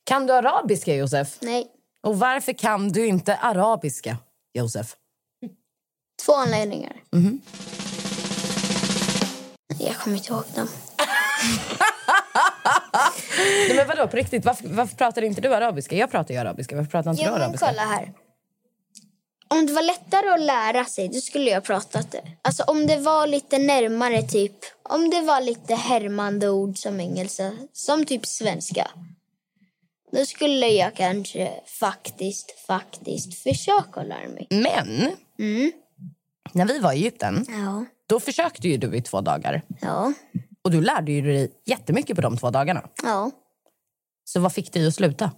[0.05, 1.39] Kan du arabiska, Josef?
[1.41, 1.67] Nej,
[2.03, 4.17] Och varför kan du inte arabiska,
[4.53, 4.97] Josef?
[6.27, 6.97] Två anledningar.
[7.11, 7.41] Mhm.
[9.79, 10.69] Jag kommer inte ihåg dem.
[13.69, 14.45] Nej, men vadå, på riktigt?
[14.45, 15.97] Varför, varför pratar inte du arabiska?
[15.97, 16.77] Jag pratar ju arabiska.
[16.77, 17.67] Varför pratar inte Jo, du men arabiska?
[17.67, 18.13] kolla här.
[19.49, 22.23] Om det var lättare att lära sig, då skulle jag pratat det.
[22.43, 24.53] Alltså om det var lite närmare, typ.
[24.83, 28.91] Om det var lite härmande ord som engelska, som typ svenska.
[30.13, 34.47] Då skulle jag kanske faktiskt, faktiskt försöka lära mig.
[34.51, 35.17] Men,
[36.53, 39.63] när vi var i Egypten, Ja, då försökte ju du i två dagar.
[39.81, 40.13] ja,
[40.63, 42.89] Och du lärde ju dig jättemycket på de två dagarna.
[43.03, 43.31] ja.
[44.25, 45.31] Så vad fick dig att sluta?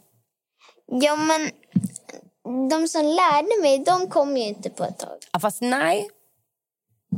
[0.86, 1.50] Ja, men
[2.70, 5.18] de som lärde mig, de kom ju inte på ett tag.
[5.32, 6.10] Ja, fast nej,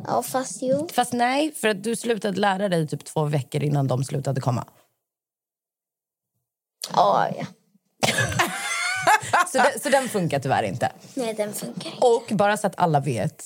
[0.07, 0.89] Ja, fast jo.
[0.93, 4.65] fast nej, för att du slutade lära dig typ två veckor innan de slutade komma.
[6.95, 7.47] Ja, ja.
[9.53, 10.93] Så, det, så den funkar tyvärr inte.
[11.15, 12.07] Nej, den funkar inte.
[12.07, 13.45] Och bara så att alla vet.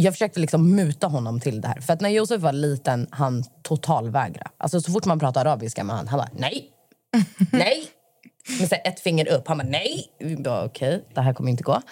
[0.00, 1.80] Jag försökte liksom muta honom till det här.
[1.80, 4.50] För att när Josef var liten, han totalvägra.
[4.58, 6.70] Alltså så fort man pratar arabiska med han, han bara nej,
[7.52, 7.84] nej.
[8.60, 9.48] Med så ett finger upp.
[9.48, 10.16] Han bara nej.
[10.18, 11.82] Vi bara okej, det här kommer inte gå.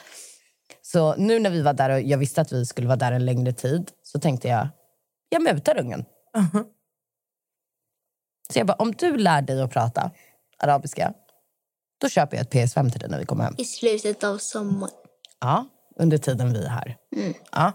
[0.82, 3.24] Så nu när vi var där och jag visste att vi skulle vara där en
[3.24, 4.68] längre tid så tänkte jag,
[5.28, 6.04] jag mutar ungen.
[8.52, 10.10] Så jag bara, om du lär dig att prata
[10.58, 11.12] arabiska,
[12.00, 13.54] då köper jag ett PS5 till dig när vi kommer hem.
[13.58, 14.94] I slutet av sommaren.
[15.40, 15.66] Ja,
[16.00, 16.96] under tiden vi är här.
[17.52, 17.72] Ja.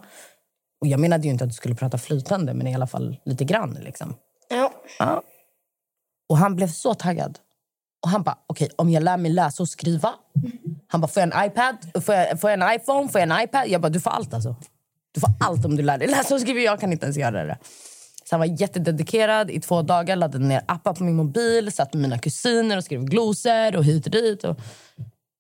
[0.82, 3.44] Och jag menade ju inte att du skulle prata flytande, men i alla fall lite
[3.44, 3.78] grann.
[3.82, 4.16] Liksom.
[4.50, 4.74] Ja.
[5.00, 5.24] Ja.
[6.30, 7.40] Och han blev så taggad.
[8.04, 10.14] Och han bara, okej, om jag lär mig läsa och skriva.
[10.88, 12.04] Han bara, får jag en iPad?
[12.04, 13.10] Får jag, får jag en iPhone?
[13.10, 13.68] Får jag en iPad?
[13.68, 14.56] Jag bara, du får allt alltså.
[15.12, 16.60] Du får allt om du lär dig läsa och skriva.
[16.60, 17.58] Jag kan inte ens göra det.
[18.32, 22.02] Så han var jättededikerad i två dagar, laddade ner appar på min mobil, satt med
[22.02, 24.44] mina kusiner och skrev glosor och hit och dit.
[24.44, 24.60] Och,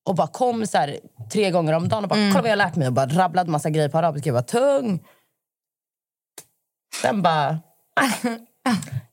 [0.06, 1.00] och bara kom så här,
[1.32, 2.88] tre gånger om dagen och bara, kolla vad jag har lärt mig.
[2.88, 4.30] Och bara rabblade massa grejer på arabiska.
[4.30, 5.04] Jag var tung.
[7.02, 7.60] Sen bara...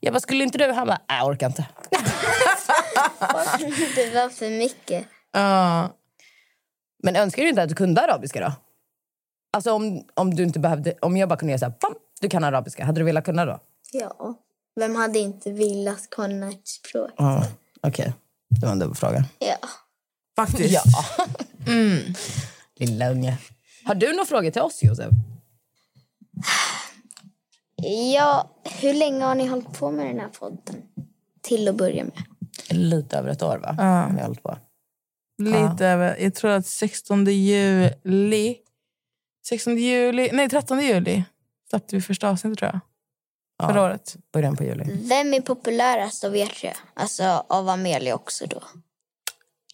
[0.01, 0.73] Jag bara, skulle inte du?
[0.73, 1.67] Han bara, "Nej, jag orkar inte.
[3.95, 5.07] Det var för mycket.
[5.33, 5.89] Ja.
[7.03, 8.53] Men önskar du inte att du kunde arabiska då?
[9.53, 12.29] Alltså om, om du inte behövde, om jag bara kunde göra så här, pam, du
[12.29, 13.61] kan arabiska, hade du velat kunna då?
[13.93, 14.35] Ja.
[14.81, 17.11] Vem hade inte velat kunna ett språk?
[17.17, 17.45] Ja,
[17.83, 18.13] okej.
[18.61, 19.25] Det var en dubbel fråga.
[19.39, 19.57] Ja.
[20.39, 20.75] Faktiskt.
[20.75, 20.83] Ja.
[22.77, 23.39] Lilla unge.
[23.85, 25.11] Har du några frågor till oss, Josef?
[28.15, 28.51] ja.
[28.65, 30.83] Hur länge har ni hållit på med den här podden?
[31.43, 32.23] Till att börja med.
[32.71, 33.75] Lite över ett år, va?
[33.79, 33.85] Ja.
[33.85, 34.59] Har ni hållit på.
[35.39, 36.17] Lite över.
[36.19, 38.57] Jag tror att 16 juli...
[39.49, 40.31] 16 juli...
[40.33, 41.25] Nej, 13 juli
[41.71, 42.81] släppte vi första avsnittet, tror jag.
[43.69, 44.17] Förra året.
[44.33, 44.85] Början på juli.
[45.09, 46.73] Vem är populärast av er tre?
[46.95, 48.63] Alltså av Amelia också då.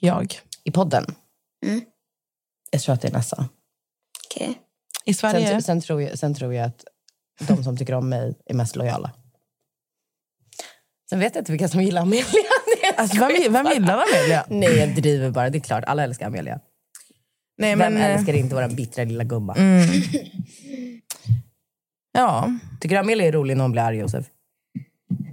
[0.01, 0.41] Jag.
[0.65, 1.15] I podden?
[1.67, 1.81] Mm.
[2.71, 3.49] Jag tror att det är Nessa.
[4.27, 4.61] Okej.
[5.05, 5.49] I Sverige?
[5.49, 6.85] Sen, sen, tror jag, sen tror jag att
[7.49, 9.11] de som tycker om mig är mest lojala.
[11.11, 12.25] Sen vet jag inte vilka som gillar Amelia.
[12.97, 14.47] Alltså, vem, vem gillar Amelia?
[14.49, 15.51] Nej, jag driver bara.
[15.51, 16.61] Det är klart, alla älskar Amelia.
[17.59, 19.55] Nej, Vem men, eh, älskar inte våra bittra lilla gumma?
[19.55, 19.89] Mm.
[22.13, 22.59] Ja.
[22.81, 24.27] Tycker du Amelia är rolig när hon blir arg, Josef?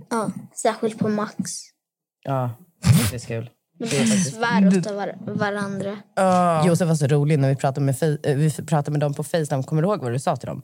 [0.09, 1.51] Ja, särskilt på Max.
[2.23, 2.51] Ja,
[3.11, 3.49] det är kul.
[3.89, 5.97] De svär åt var varandra.
[6.15, 6.67] Ja.
[6.67, 9.63] Josef var så rolig när vi pratade med, eh, vi pratade med dem på Facetime.
[9.63, 10.61] Kommer du ihåg vad du sa till dem?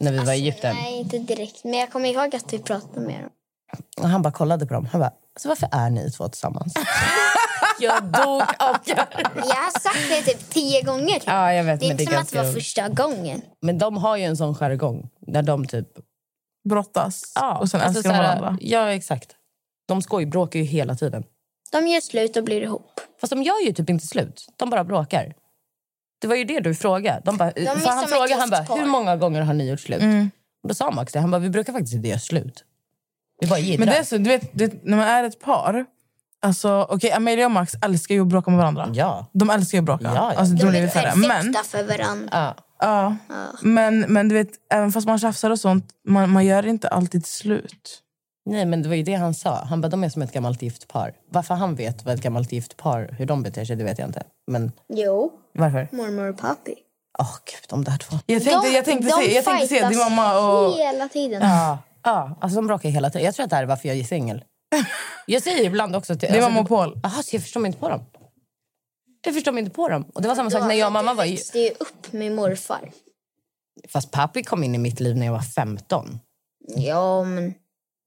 [0.00, 0.76] När vi var i Egypten.
[0.76, 1.64] Nej, inte direkt.
[1.64, 3.30] Men jag kommer ihåg att vi pratade med dem.
[4.00, 4.86] Och han bara kollade på dem.
[4.92, 6.74] Han bara, alltså varför är ni två tillsammans?
[7.80, 8.76] jag dog av.
[8.86, 11.22] Jag har sagt det typ tio gånger.
[11.26, 13.42] Ja, jag vet, Det är men inte det är som att det var första gången.
[13.62, 15.88] Men de har ju en sån jargong där de typ...
[16.68, 18.58] Brottas Ja, och sen alltså älskar de varandra.
[18.60, 19.34] Ja, exakt.
[19.88, 21.24] De skojbråkar ju hela tiden.
[21.72, 23.00] De gör slut och blir ihop.
[23.20, 24.46] Fast de gör ju typ inte slut.
[24.56, 25.34] De bara bråkar.
[26.20, 27.22] Det var ju det du frågade.
[27.24, 30.02] De bara, är för han frågade han bara, hur många gånger har ni gjort slut?
[30.02, 30.30] Mm.
[30.62, 31.20] Och då sa Max det.
[31.20, 32.64] Han bara, vi brukar faktiskt inte göra slut.
[33.40, 33.78] Vi bara jiddrar.
[33.78, 35.84] Men det är så, du vet, du vet, när man är ett par...
[36.40, 38.90] Alltså, okay, Amelia och Max älskar ju att bråka med varandra.
[38.94, 39.26] Ja.
[39.32, 40.04] De älskar ju att bråka.
[40.04, 40.38] Ja, ja.
[40.38, 42.28] Alltså, de De är perfekta Men, för varandra.
[42.32, 42.54] Ja.
[42.80, 43.16] ja,
[43.62, 47.26] men, men du vet, även fast man tjafsar och sånt, man, man gör inte alltid
[47.26, 48.02] slut.
[48.48, 49.64] Nej, men det var ju det han sa.
[49.64, 51.14] Han bara, de är som ett gammalt gift par.
[51.30, 54.08] Varför han vet vad ett gammalt gift par, hur de beter sig, det vet jag
[54.08, 54.22] inte.
[54.46, 55.88] Men Jo, varför?
[55.92, 56.74] mormor och pappi.
[57.18, 58.16] Åh gud, de där två.
[58.26, 60.74] Jag tänkte, jag tänkte, se, jag tänkte se din mamma och...
[60.76, 61.42] hela tiden.
[61.42, 63.24] Ja, ja, alltså de bråkar hela tiden.
[63.24, 64.44] Jag tror att det här är varför jag är singel.
[65.26, 66.28] Jag säger ibland också till...
[66.28, 67.00] Din alltså, mamma och Paul.
[67.02, 68.04] Jaha, så jag förstår mig inte på dem.
[69.24, 70.04] Jag förstår mig inte på dem.
[70.14, 72.90] Och det var samma sak när jag och mamma var växte ju upp med morfar.
[73.88, 76.18] Fast pappi kom in i mitt liv när jag var 15.
[76.76, 77.54] Ja, men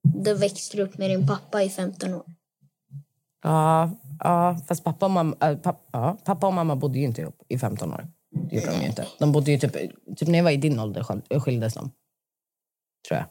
[0.04, 2.24] då växte du upp med din pappa i 15 år.
[3.44, 5.58] Ja, ja fast pappa och, mamma, äh,
[5.92, 8.08] ja, pappa och mamma bodde ju inte ihop i 15 år.
[8.50, 9.08] Det gjorde de ju inte.
[9.20, 9.74] De bodde ju typ,
[10.18, 11.92] typ när jag var i din ålder skil- skildes de.
[13.08, 13.26] Tror jag.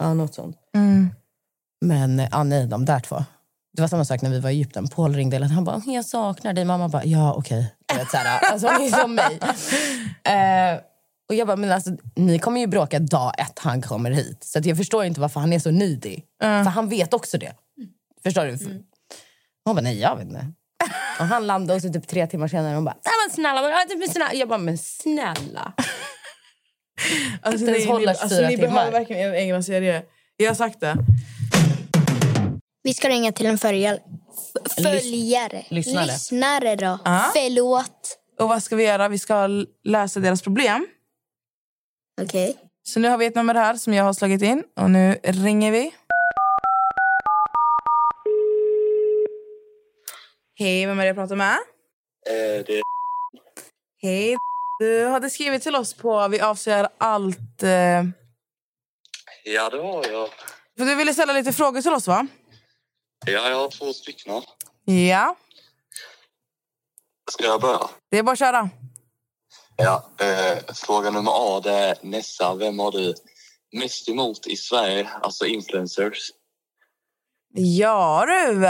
[0.00, 0.56] Ja, något sånt.
[0.76, 1.10] Mm.
[1.80, 3.24] Men ja, nej, de där två.
[3.72, 4.88] Det var samma sak när vi var i Egypten.
[4.88, 5.54] Paul ringde hela tiden.
[5.54, 6.64] Han bara, jag saknar dig.
[6.64, 7.74] Mamma bara, ja okej.
[7.92, 9.38] Här, Alltså hon är som mig.
[10.24, 10.80] Eh,
[11.34, 14.44] och jag bara, men alltså, ni kommer ju bråka dag ett han kommer hit.
[14.44, 16.16] Så att jag förstår inte varför han är så needy.
[16.40, 17.52] För han vet också det.
[18.22, 18.58] Förstår du?
[19.64, 20.46] Hon bara, nej jag vet inte.
[21.18, 23.88] Och han landade och så typ tre timmar senare hon bara, nej men snälla, men,
[23.88, 24.34] typ, snälla.
[24.34, 25.72] Jag bara, men snälla.
[27.42, 30.02] Alltså, Inte ens ni, hålla ni, alltså, 24 ni behöver verkligen en egen serie.
[30.36, 30.96] Jag har sagt det.
[32.82, 33.98] Vi ska ringa till en följare.
[34.82, 35.64] Följare.
[35.68, 36.06] lyssnare.
[36.06, 36.98] Lyssnare då.
[37.04, 37.30] Ja.
[37.34, 38.18] Förlåt.
[38.40, 39.08] Och vad ska vi göra?
[39.08, 39.48] Vi ska
[39.84, 40.86] lösa deras problem.
[42.22, 42.56] Okej.
[42.82, 44.64] Så nu har vi ett nummer här som jag har slagit in.
[44.76, 45.94] Och nu ringer vi.
[50.58, 51.56] Hej, vem är det jag pratar med?
[52.26, 52.82] Eh, det
[54.02, 54.36] Hej.
[54.80, 57.62] Du hade skrivit till oss på Vi avser allt.
[57.62, 58.04] Eh,
[59.46, 60.28] Ja, det har jag.
[60.78, 62.26] för du ville ställa lite frågor till oss, va?
[63.26, 64.42] Ja, jag har två stycken.
[64.84, 65.36] Ja,
[67.30, 67.80] Ska jag börja?
[68.10, 68.70] det är bara att köra.
[69.76, 70.10] Ja.
[70.20, 72.54] Eh, fråga nummer A det är Nessa.
[72.54, 73.14] Vem har du
[73.72, 75.08] mest emot i Sverige?
[75.22, 76.30] Alltså influencers.
[77.54, 78.66] Ja, du.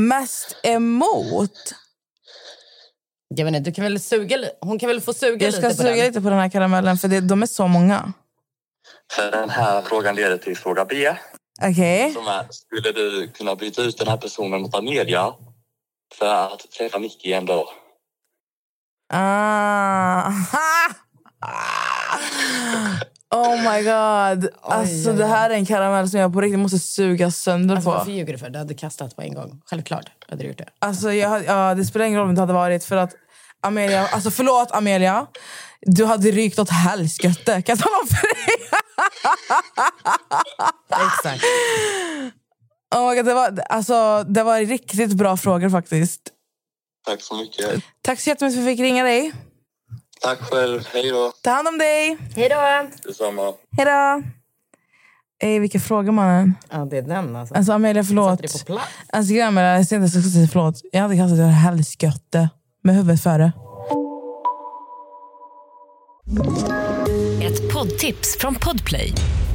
[0.00, 1.74] Mest emot.
[3.34, 5.76] Jag vet inte, du kan väl suga, hon kan väl få suga Jag ska lite
[5.76, 6.06] på suga den.
[6.06, 8.12] lite på den här karamellen, för det, de är så många.
[9.12, 11.14] För den här frågan leder till fråga B.
[11.62, 12.12] Okej.
[12.12, 15.34] Som är, skulle du kunna byta ut den här personen mot Amelia
[16.14, 17.66] för att träffa Nicky en dag?
[19.12, 20.32] Ah.
[23.34, 24.48] Oh my god.
[24.62, 27.90] Alltså, oj, det här är en karamell som jag på riktigt måste suga sönder Alltså,
[27.90, 27.96] på.
[27.96, 28.50] varför ljuger du för?
[28.50, 29.60] Du hade kastat på en gång.
[29.70, 30.68] Självklart hade du gjort det.
[30.78, 33.12] Alltså, jag, ja, det spelar ingen roll om det hade varit för att
[33.62, 35.26] Amelia, alltså förlåt Amelia,
[35.86, 37.62] du hade rykt åt helskotte.
[37.62, 38.54] Kan jag tala om för dig?
[41.06, 41.44] Exakt.
[42.94, 46.20] Oh my god, det, var, alltså, det var riktigt bra frågor faktiskt.
[47.06, 47.82] Tack så mycket.
[48.02, 49.32] Tack så jättemycket för att vi fick ringa dig.
[50.20, 50.88] Tack själv.
[50.92, 51.32] Hej då.
[51.42, 52.18] Ta hand om dig.
[52.36, 52.88] Hej då!
[53.08, 53.54] Detsamma.
[53.76, 54.22] Hej då.
[55.42, 56.54] Ey, vilka frågor mannen.
[56.70, 57.54] Ja, det är den alltså.
[57.54, 58.30] Alltså Amelia, förlåt.
[58.30, 58.86] Satte det på plats.
[59.08, 60.80] Alltså grejen med det här, jag säga förlåt.
[60.92, 62.48] Jag hade kastat ett helskotte
[62.82, 63.52] med huvudet före.
[67.42, 69.14] Ett poddtips från Podplay.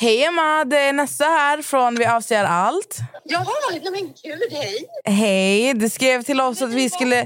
[0.00, 2.98] Hej Emma, det är Nessa här från Vi avser allt.
[3.24, 4.86] Jaha, nej men gud, hej.
[5.04, 7.20] Hej, du skrev till oss att vi skulle...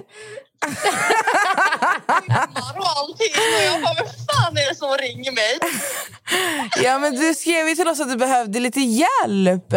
[2.78, 3.32] Och allting.
[3.56, 5.58] Och jag bara, vem fan är det som ringer mig?
[6.82, 9.72] Ja, men du skrev ju till oss att du behövde lite hjälp.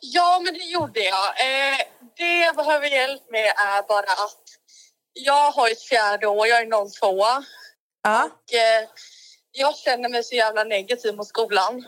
[0.00, 1.26] Ja, men det gjorde jag.
[1.26, 1.78] Eh,
[2.16, 4.42] det jag behöver hjälp med är bara att
[5.12, 7.24] jag har ett fjärde år, jag är 02.
[8.02, 8.24] Ja.
[8.24, 8.88] Och eh,
[9.52, 11.84] jag känner mig så jävla negativ mot skolan.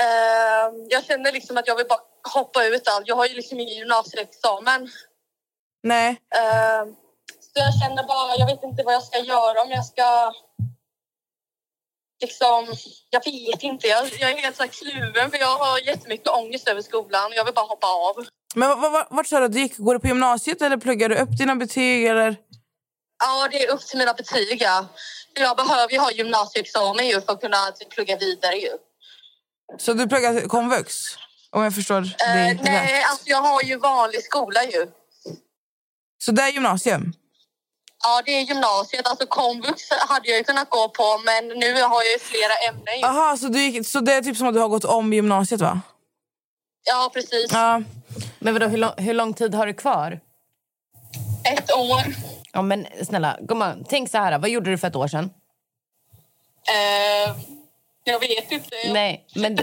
[0.00, 2.00] Eh, jag känner liksom att jag vill bara
[2.34, 3.08] hoppa ut allt.
[3.08, 4.88] Jag har ju liksom ingen gymnasieexamen.
[5.82, 6.08] Nej.
[6.10, 6.84] Eh,
[7.40, 10.32] så jag känner bara, jag vet inte vad jag ska göra om jag ska...
[12.20, 12.74] Liksom,
[13.10, 13.86] jag vet inte.
[13.86, 17.32] Jag, jag är helt så kluven för jag har jättemycket ångest över skolan.
[17.34, 18.26] Jag vill bara hoppa av.
[18.54, 18.68] Men
[19.10, 19.76] vart sa du att du gick?
[19.76, 22.06] Går du på gymnasiet eller pluggar du upp dina betyg?
[22.06, 22.36] Eller?
[23.18, 24.62] Ja, det är upp till mina betyg.
[24.62, 24.86] Ja.
[25.34, 28.54] Jag behöver ju ha gymnasieexamen ju för att kunna typ, plugga vidare.
[28.56, 28.70] Ju.
[29.78, 30.94] Så du pluggar komvux?
[31.50, 32.62] Om jag förstår dig Eh, rätt.
[32.64, 34.86] nej, alltså jag har ju vanlig skola ju.
[36.24, 37.12] Så det är gymnasium?
[38.04, 39.06] Ja, det är gymnasiet.
[39.06, 42.98] Alltså komvux hade jag ju kunnat gå på men nu har jag ju flera ämnen.
[43.00, 43.04] Ju.
[43.06, 45.60] Aha, så, du gick, så det är typ som att du har gått om gymnasiet
[45.60, 45.80] va?
[46.84, 47.52] Ja, precis.
[47.52, 47.82] Ja.
[48.38, 50.20] Men vadå, hur, lång, hur lång tid har du kvar?
[51.44, 52.02] Ett år.
[52.56, 54.38] Ja, men snälla, gumman, tänk så här.
[54.38, 55.30] Vad gjorde du för ett år sedan?
[56.68, 57.36] Eh,
[58.04, 58.76] jag vet inte.
[58.92, 59.58] Nej, men,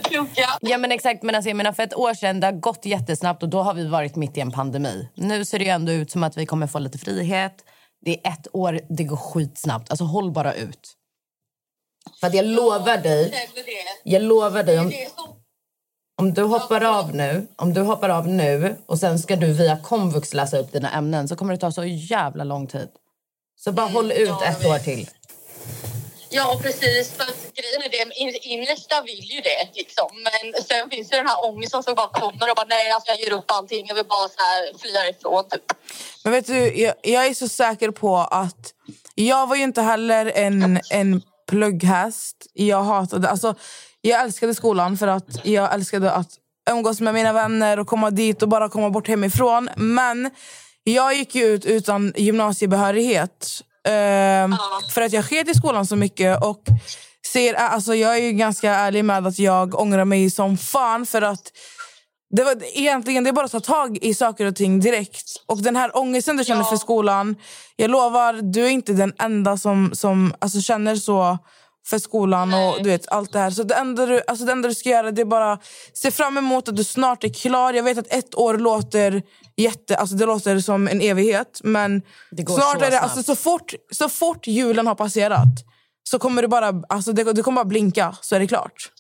[0.62, 1.24] ja, men exakt.
[1.24, 3.74] Men alltså, jag menar, för ett år sedan, det har gått jättesnabbt och då har
[3.74, 5.10] vi varit mitt i en pandemi.
[5.16, 7.56] Nu ser det ju ändå ut som att vi kommer få lite frihet.
[8.06, 9.90] Det är ett år, det går skitsnabbt.
[9.90, 10.94] Alltså håll bara ut.
[12.20, 13.34] För jag lovar dig,
[14.04, 14.92] jag lovar dig om,
[16.16, 19.78] om du hoppar av nu, om du hoppar av nu och sen ska du via
[19.84, 22.90] komvux läsa upp dina ämnen så kommer det ta så jävla lång tid.
[23.60, 25.10] Så bara håll ut ett år till.
[26.30, 27.12] Ja, precis.
[27.12, 29.70] För att grejen är det, in- innersta vill ju det.
[29.74, 30.10] Liksom.
[30.24, 33.20] Men sen finns ju den här ångesten som bara kommer och bara nej, alltså, jag
[33.20, 33.88] ger upp allting.
[33.88, 35.50] Jag vill bara så här, fly härifrån.
[35.50, 35.64] Typ.
[36.24, 38.74] Men vet du, jag, jag är så säker på att...
[39.16, 42.36] Jag var ju inte heller en, en plugghäst.
[42.54, 43.30] Jag hatade...
[43.30, 43.56] Alltså,
[44.06, 46.30] jag älskade skolan för att jag älskade att
[46.70, 49.70] umgås med mina vänner och komma dit och bara komma bort hemifrån.
[49.76, 50.30] Men
[50.84, 53.62] jag gick ju ut utan gymnasiebehörighet.
[53.88, 54.56] Ehm,
[54.94, 56.44] För att jag sket i skolan så mycket.
[56.44, 56.64] Och
[57.34, 61.06] ser, alltså, jag är ju ganska ärlig med att jag ångrar mig som fan.
[61.06, 61.52] För att
[62.30, 65.32] det var egentligen det är bara att ta tag i saker och ting direkt.
[65.46, 67.36] Och den här ångesten du känner för skolan,
[67.76, 71.38] jag lovar, du är inte den enda som, som alltså, känner så
[71.86, 73.52] för skolan och du vet allt det här.
[73.52, 75.60] Så det enda, du, alltså, det enda du ska göra det är bara
[75.94, 77.74] se fram emot att du snart är klar.
[77.74, 79.22] Jag vet att ett år låter
[79.58, 81.60] jätte, alltså det låter som en evighet.
[81.64, 82.02] Men
[82.48, 85.66] snart är det, alltså, så, fort, så fort julen har passerat
[86.04, 88.92] så kommer du bara, alltså, det, du kommer bara blinka så är det klart.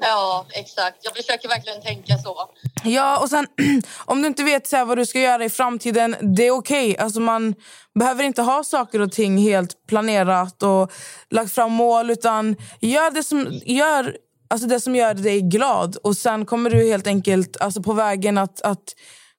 [0.00, 0.96] Ja, exakt.
[1.02, 2.50] Jag försöker verkligen tänka så.
[2.84, 3.46] Ja, och sen
[4.04, 6.98] om du inte vet så vad du ska göra i framtiden, det är okej.
[6.98, 7.54] Alltså, man
[7.98, 10.92] behöver inte ha saker och ting helt planerat och
[11.30, 14.16] lagt fram mål, utan gör det som gör,
[14.50, 15.96] alltså det som gör dig glad.
[15.96, 18.94] Och sen kommer du helt enkelt alltså på vägen att, att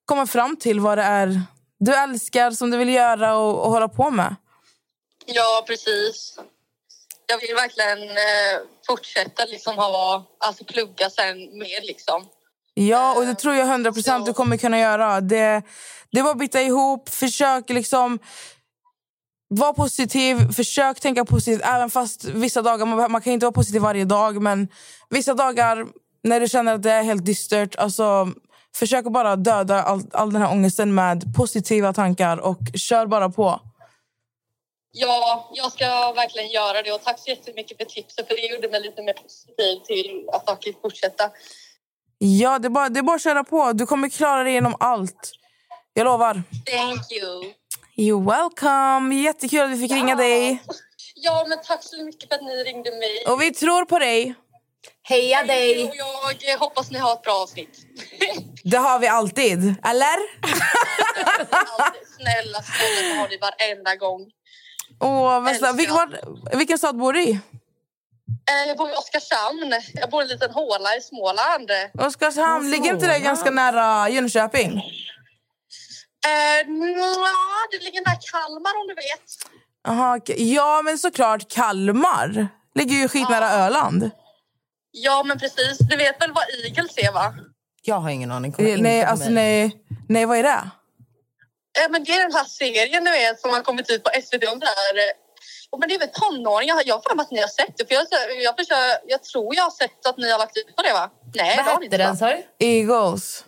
[0.06, 1.42] komma fram till vad det är
[1.80, 4.36] du älskar, som du vill göra och, och hålla på med.
[5.26, 6.40] Ja, precis.
[7.32, 12.26] Jag vill verkligen eh, fortsätta liksom ha, alltså plugga sen mer liksom.
[12.74, 15.22] Ja, och det tror jag 100 procent du kommer kunna göra.
[15.22, 15.62] Det,
[16.12, 17.10] det bara att bita ihop.
[17.10, 18.20] Försök liksom...
[19.52, 21.62] Var positiv, försök tänka positivt.
[21.64, 24.42] Även fast vissa dagar, man, man kan inte vara positiv varje dag.
[24.42, 24.68] Men
[25.10, 25.86] vissa dagar
[26.24, 27.76] när du känner att det är helt dystert.
[27.76, 28.28] Alltså,
[28.76, 32.38] försök bara döda all, all den här ångesten med positiva tankar.
[32.38, 33.62] Och kör bara på.
[34.92, 38.70] Ja, jag ska verkligen göra det och tack så jättemycket för tipset för det gjorde
[38.70, 41.30] mig lite mer positiv till att faktiskt fortsätta.
[42.18, 43.74] Ja, det är, bara, det är bara att köra på.
[43.74, 45.32] Du kommer klara dig genom allt.
[45.94, 46.44] Jag lovar.
[46.66, 47.54] Thank you.
[47.98, 49.16] You're welcome.
[49.16, 50.64] Jättekul att vi fick ringa dig.
[51.16, 53.24] Ja, men tack så mycket för att ni ringde mig.
[53.28, 54.36] Och vi tror på dig.
[55.04, 55.84] Heja dig!
[55.90, 57.78] Och jag hoppas ni har ett bra avsnitt.
[58.64, 59.60] Det har vi alltid.
[59.84, 60.18] Eller?
[62.18, 64.32] Snälla, snälla, det har ni varenda gång.
[65.00, 65.80] Åh, vad snällt.
[65.80, 66.20] Vil, var,
[66.58, 67.32] vilken stad bor du i?
[67.32, 69.74] Eh, Jag bor i Oskarshamn.
[69.94, 71.70] Jag bor i en liten håla i Småland.
[72.00, 72.72] Oskarshamn.
[72.72, 74.70] Ligger inte det ganska nära Jönköping?
[76.28, 79.54] Eh, nja, det ligger nära Kalmar om du vet.
[79.88, 80.54] Aha, okej.
[80.54, 82.48] ja, men såklart Kalmar.
[82.76, 84.10] Ligger ju skitnära Öland.
[84.92, 85.78] Ja, men precis.
[85.78, 87.34] Du vet väl vad Eagles är, va?
[87.82, 88.52] Jag har ingen aning.
[88.52, 89.72] Kommer Eh, Nej, alltså nej.
[90.10, 90.70] Nej, vad är det?
[91.82, 94.44] Ja, men det är den här serien du vet, som har kommit ut på SVT
[94.54, 94.96] om det här.
[95.72, 96.82] Och men det är väl tonåringar.
[96.86, 97.86] Jag har för mig att ni har sett det.
[97.88, 98.06] För jag,
[98.44, 101.10] jag, försöker, jag tror jag har sett att ni har lagt ut på det va?
[101.36, 102.66] Nej, Vad hette den sa du?
[102.66, 103.44] Eagles.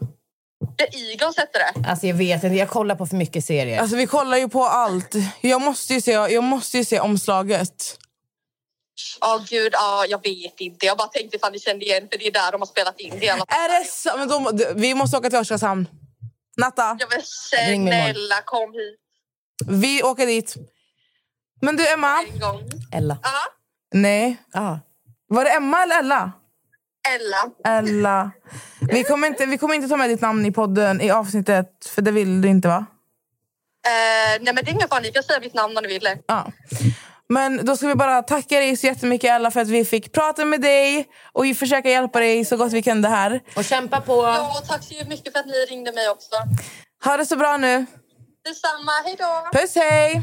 [0.77, 1.89] The Eagles hette det.
[1.89, 3.79] Alltså jag vet inte, jag kollar på för mycket serier.
[3.79, 5.15] Alltså vi kollar ju på allt.
[5.41, 7.97] Jag måste ju se, jag måste ju se omslaget.
[9.21, 10.85] Ja gud, ja, jag vet inte.
[10.85, 13.19] Jag bara tänkte ifall ni kände igen för det är där de har spelat in
[13.19, 13.27] det.
[13.27, 14.17] Är det så?
[14.17, 15.87] Men då, vi måste åka till Oskarshamn.
[16.57, 19.01] Natta, Ja, men snälla kom hit
[19.67, 20.55] vi åker dit.
[21.61, 22.21] Men du Emma.
[22.33, 22.61] en gång.
[22.91, 23.17] Ella.
[23.23, 23.29] Ja,
[23.93, 24.37] Nej.
[24.53, 24.79] Ja.
[25.27, 26.31] Var det Emma eller Ella?
[27.09, 27.77] Ella.
[27.77, 28.31] Ella.
[28.91, 32.01] Vi kommer, inte, vi kommer inte ta med ditt namn i podden i avsnittet, för
[32.01, 32.85] det vill du inte va?
[33.85, 36.17] Eh, nej men det är ingen fara, ni kan säga mitt namn om ni vill.
[36.27, 36.51] Ja.
[37.31, 40.45] Men då ska vi bara tacka dig så jättemycket Ella för att vi fick prata
[40.45, 43.41] med dig och vi försöka hjälpa dig så gott vi kunde här.
[43.55, 44.13] Och kämpa på.
[44.13, 46.35] Ja, och tack så mycket för att ni ringde mig också.
[47.05, 47.85] Ha det så bra nu.
[48.43, 49.59] Detsamma, hej då!
[49.59, 50.21] Puss hej!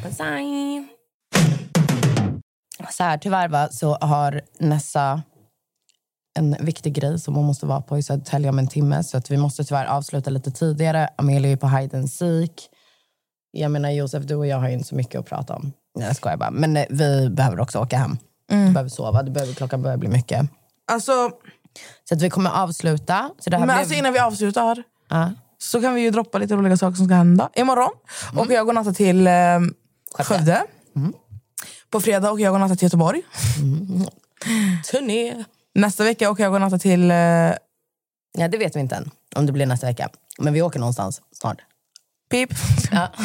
[2.90, 5.22] Så här, tyvärr va, så har Nessa
[6.38, 9.04] en viktig grej som hon måste vara på i Södertälje om en timme.
[9.04, 11.08] Så att vi måste tyvärr avsluta lite tidigare.
[11.18, 12.68] Amelia är på hide and seek.
[13.50, 15.72] Jag menar Josef, du och jag har ju inte så mycket att prata om.
[15.96, 16.50] Nej, jag skojar bara.
[16.50, 18.18] Men eh, vi behöver också åka hem.
[18.48, 20.46] Du behöver sova, du behöver, klockan börjar bli mycket.
[20.92, 21.30] Alltså,
[22.08, 23.30] Så att vi kommer avsluta.
[23.38, 23.78] Så det här men blev...
[23.78, 25.32] alltså innan vi avslutar Ja.
[25.58, 27.50] så kan vi ju droppa lite roliga saker som ska hända.
[27.54, 27.90] Imorgon
[28.36, 29.32] åker jag och natta till eh,
[30.18, 30.62] Skövde.
[31.90, 33.22] På fredag åker jag och natta till Göteborg.
[34.90, 35.44] Turné.
[35.74, 37.10] Nästa vecka åker jag och natta till...
[37.10, 37.16] Eh,
[38.38, 40.08] Ja, det vet vi inte än om det blir nästa vecka.
[40.38, 41.56] Men vi åker någonstans snart.
[42.28, 42.50] Pip.
[42.92, 43.08] Ja.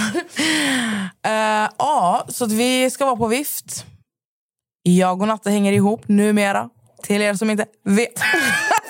[1.26, 3.86] Eh, ja, så att vi ska vara på vift.
[4.82, 6.70] Jag och Natta hänger ihop numera.
[7.04, 8.20] Till er som inte vet.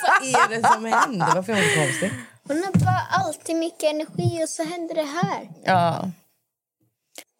[0.03, 1.27] Vad är det som händer?
[1.35, 2.11] Varför är hon konstig?
[2.47, 5.49] Hon har bara alltid mycket energi och så händer det här.
[5.63, 6.11] Ja.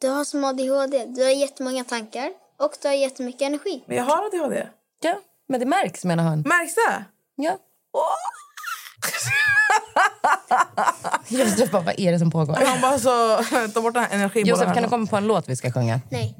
[0.01, 1.05] Du har som ADHD.
[1.05, 3.83] Du har jättemånga tankar och du har jättemycket energi.
[3.87, 4.67] Men jag har ADHD.
[5.01, 5.15] ja,
[5.49, 6.41] men det märks menar han.
[6.41, 7.05] Märks det?
[7.35, 7.57] Ja.
[11.27, 12.55] Josef bara, vad är det som pågår?
[12.65, 14.47] Han bara så, ta bort den här energibollen.
[14.47, 16.01] Josef, här kan du komma på en låt vi ska sjunga?
[16.11, 16.35] Nej,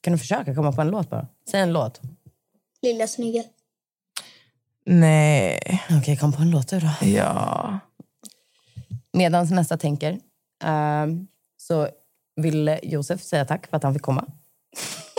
[0.00, 1.26] Kan du försöka komma på en låt bara?
[1.50, 2.00] Säg en låt.
[2.82, 3.44] lilla snigel.
[4.86, 5.82] Nej.
[6.00, 7.06] Okej, kom på en låt du då.
[7.06, 7.78] Ja.
[9.12, 10.18] Medan nästa tänker
[10.64, 11.88] ehm, så
[12.36, 14.24] vill Josef säga tack för att han fick komma.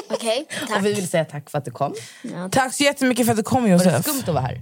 [0.10, 0.78] Okej, tack.
[0.80, 1.94] Och vi vill säga tack för att du kom.
[2.24, 4.02] Ja, Tack så jättemycket för att du kom Var det Josef.
[4.06, 4.62] skumt att vara här?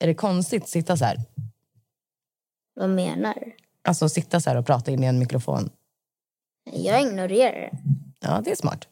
[0.00, 1.16] Är det konstigt att sitta så här?
[2.74, 3.52] Vad menar du?
[3.88, 5.70] Alltså sitta så här och prata in i en mikrofon.
[6.72, 7.78] Jag ignorerar det.
[8.20, 8.88] Ja, det är smart.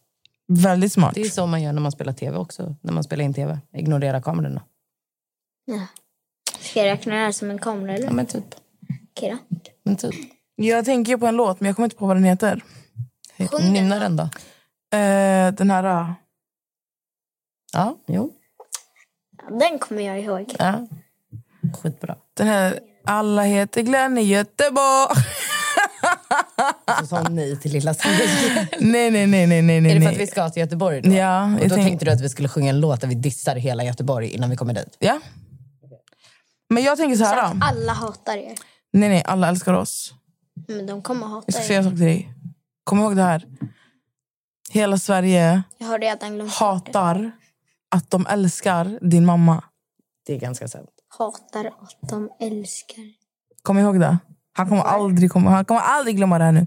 [0.46, 1.14] Väldigt smart.
[1.14, 2.76] Det är så man gör när man spelar tv också.
[2.80, 3.58] När man spelar in tv.
[3.72, 4.62] Ignorera kamerorna.
[5.64, 5.86] Ja.
[6.60, 8.04] Ska jag räkna det här som en kamera eller?
[8.06, 8.54] Ja, men typ.
[9.10, 9.38] Okej då.
[9.82, 10.14] Men typ.
[10.54, 12.64] Jag tänker på en låt men jag kommer inte på vad den heter.
[13.50, 14.22] Sjung Nynna den då.
[14.98, 15.84] Eh, den här...
[15.84, 16.14] ah.
[17.72, 18.32] Ja, jo.
[19.42, 20.54] Ja, den kommer jag ihåg.
[20.58, 20.86] Ja.
[21.82, 22.16] Skitbra.
[22.34, 22.80] Den här...
[23.04, 25.16] Alla heter Glenn i Göteborg.
[27.00, 28.28] Så sa hon nej till Lilla Sverige.
[28.80, 29.90] nej, nej, nej, nej, nej.
[29.90, 31.12] Är det för att vi ska till Göteborg då?
[31.12, 33.14] Ja, Och jag då tänk- tänkte du att vi skulle sjunga en låt där vi
[33.14, 34.96] dissar hela Göteborg innan vi kommer dit?
[34.98, 35.20] Ja.
[36.70, 37.54] Men jag tänker så här.
[37.54, 37.58] då.
[37.64, 38.54] alla hatar er.
[38.92, 40.14] Nej, nej, alla älskar oss.
[40.68, 41.90] Men de kommer Jag hata ska säga en er.
[41.90, 42.34] sak till dig.
[42.84, 43.44] Kom ihåg det här.
[44.70, 46.64] Hela Sverige Jag har redan glömt bort det.
[46.64, 47.30] hatar
[47.90, 49.64] att de älskar din mamma.
[50.26, 50.88] Det är ganska sant.
[51.18, 53.04] Hatar att de älskar.
[53.62, 54.18] Kom ihåg det.
[54.52, 56.66] Han kommer aldrig, komma, han kommer aldrig glömma det här nu.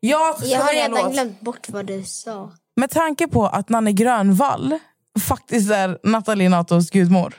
[0.00, 1.12] Jag, ska Jag har redan låt.
[1.12, 2.52] glömt bort vad du sa.
[2.76, 4.78] Med tanke på att Nanne Grönvall
[5.20, 7.34] faktiskt är Nathalie Natos gudmor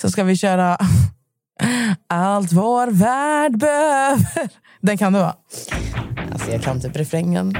[0.00, 0.78] så ska vi köra
[2.08, 4.48] Allt vår värld behöver.
[4.80, 5.36] Den kan du va?
[6.32, 7.54] Alltså jag kan typ refrängen.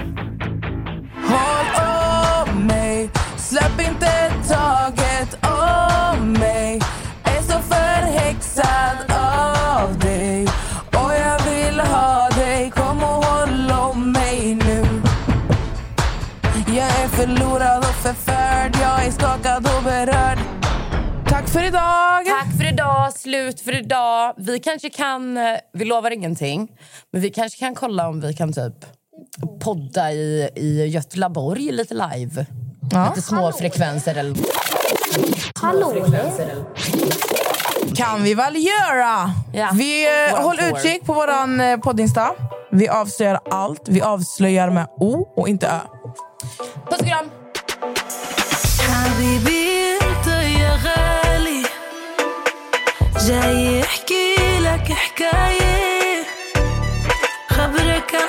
[21.57, 22.27] För idag!
[22.27, 24.35] Tack för idag, slut för idag.
[24.37, 26.69] Vi kanske kan, eh, vi lovar ingenting,
[27.13, 28.75] men vi kanske kan kolla om vi kan typ
[29.61, 32.47] podda i, i Göteborg lite live.
[32.91, 33.09] Ja.
[33.09, 34.37] Lite små frekvenser eller...
[35.61, 36.07] Hallå?
[37.95, 39.33] kan vi väl göra.
[39.53, 39.71] Ja.
[39.75, 40.77] Vi eh, håll tour.
[40.77, 42.31] utkik på våran eh, poddinsta.
[42.71, 43.89] Vi avslöjar allt.
[43.89, 45.81] Vi avslöjar med O och inte Ö.
[46.91, 47.31] Puss och kram!
[53.27, 56.23] جاي احكي لك حكاية.
[57.51, 58.29] خبرك كان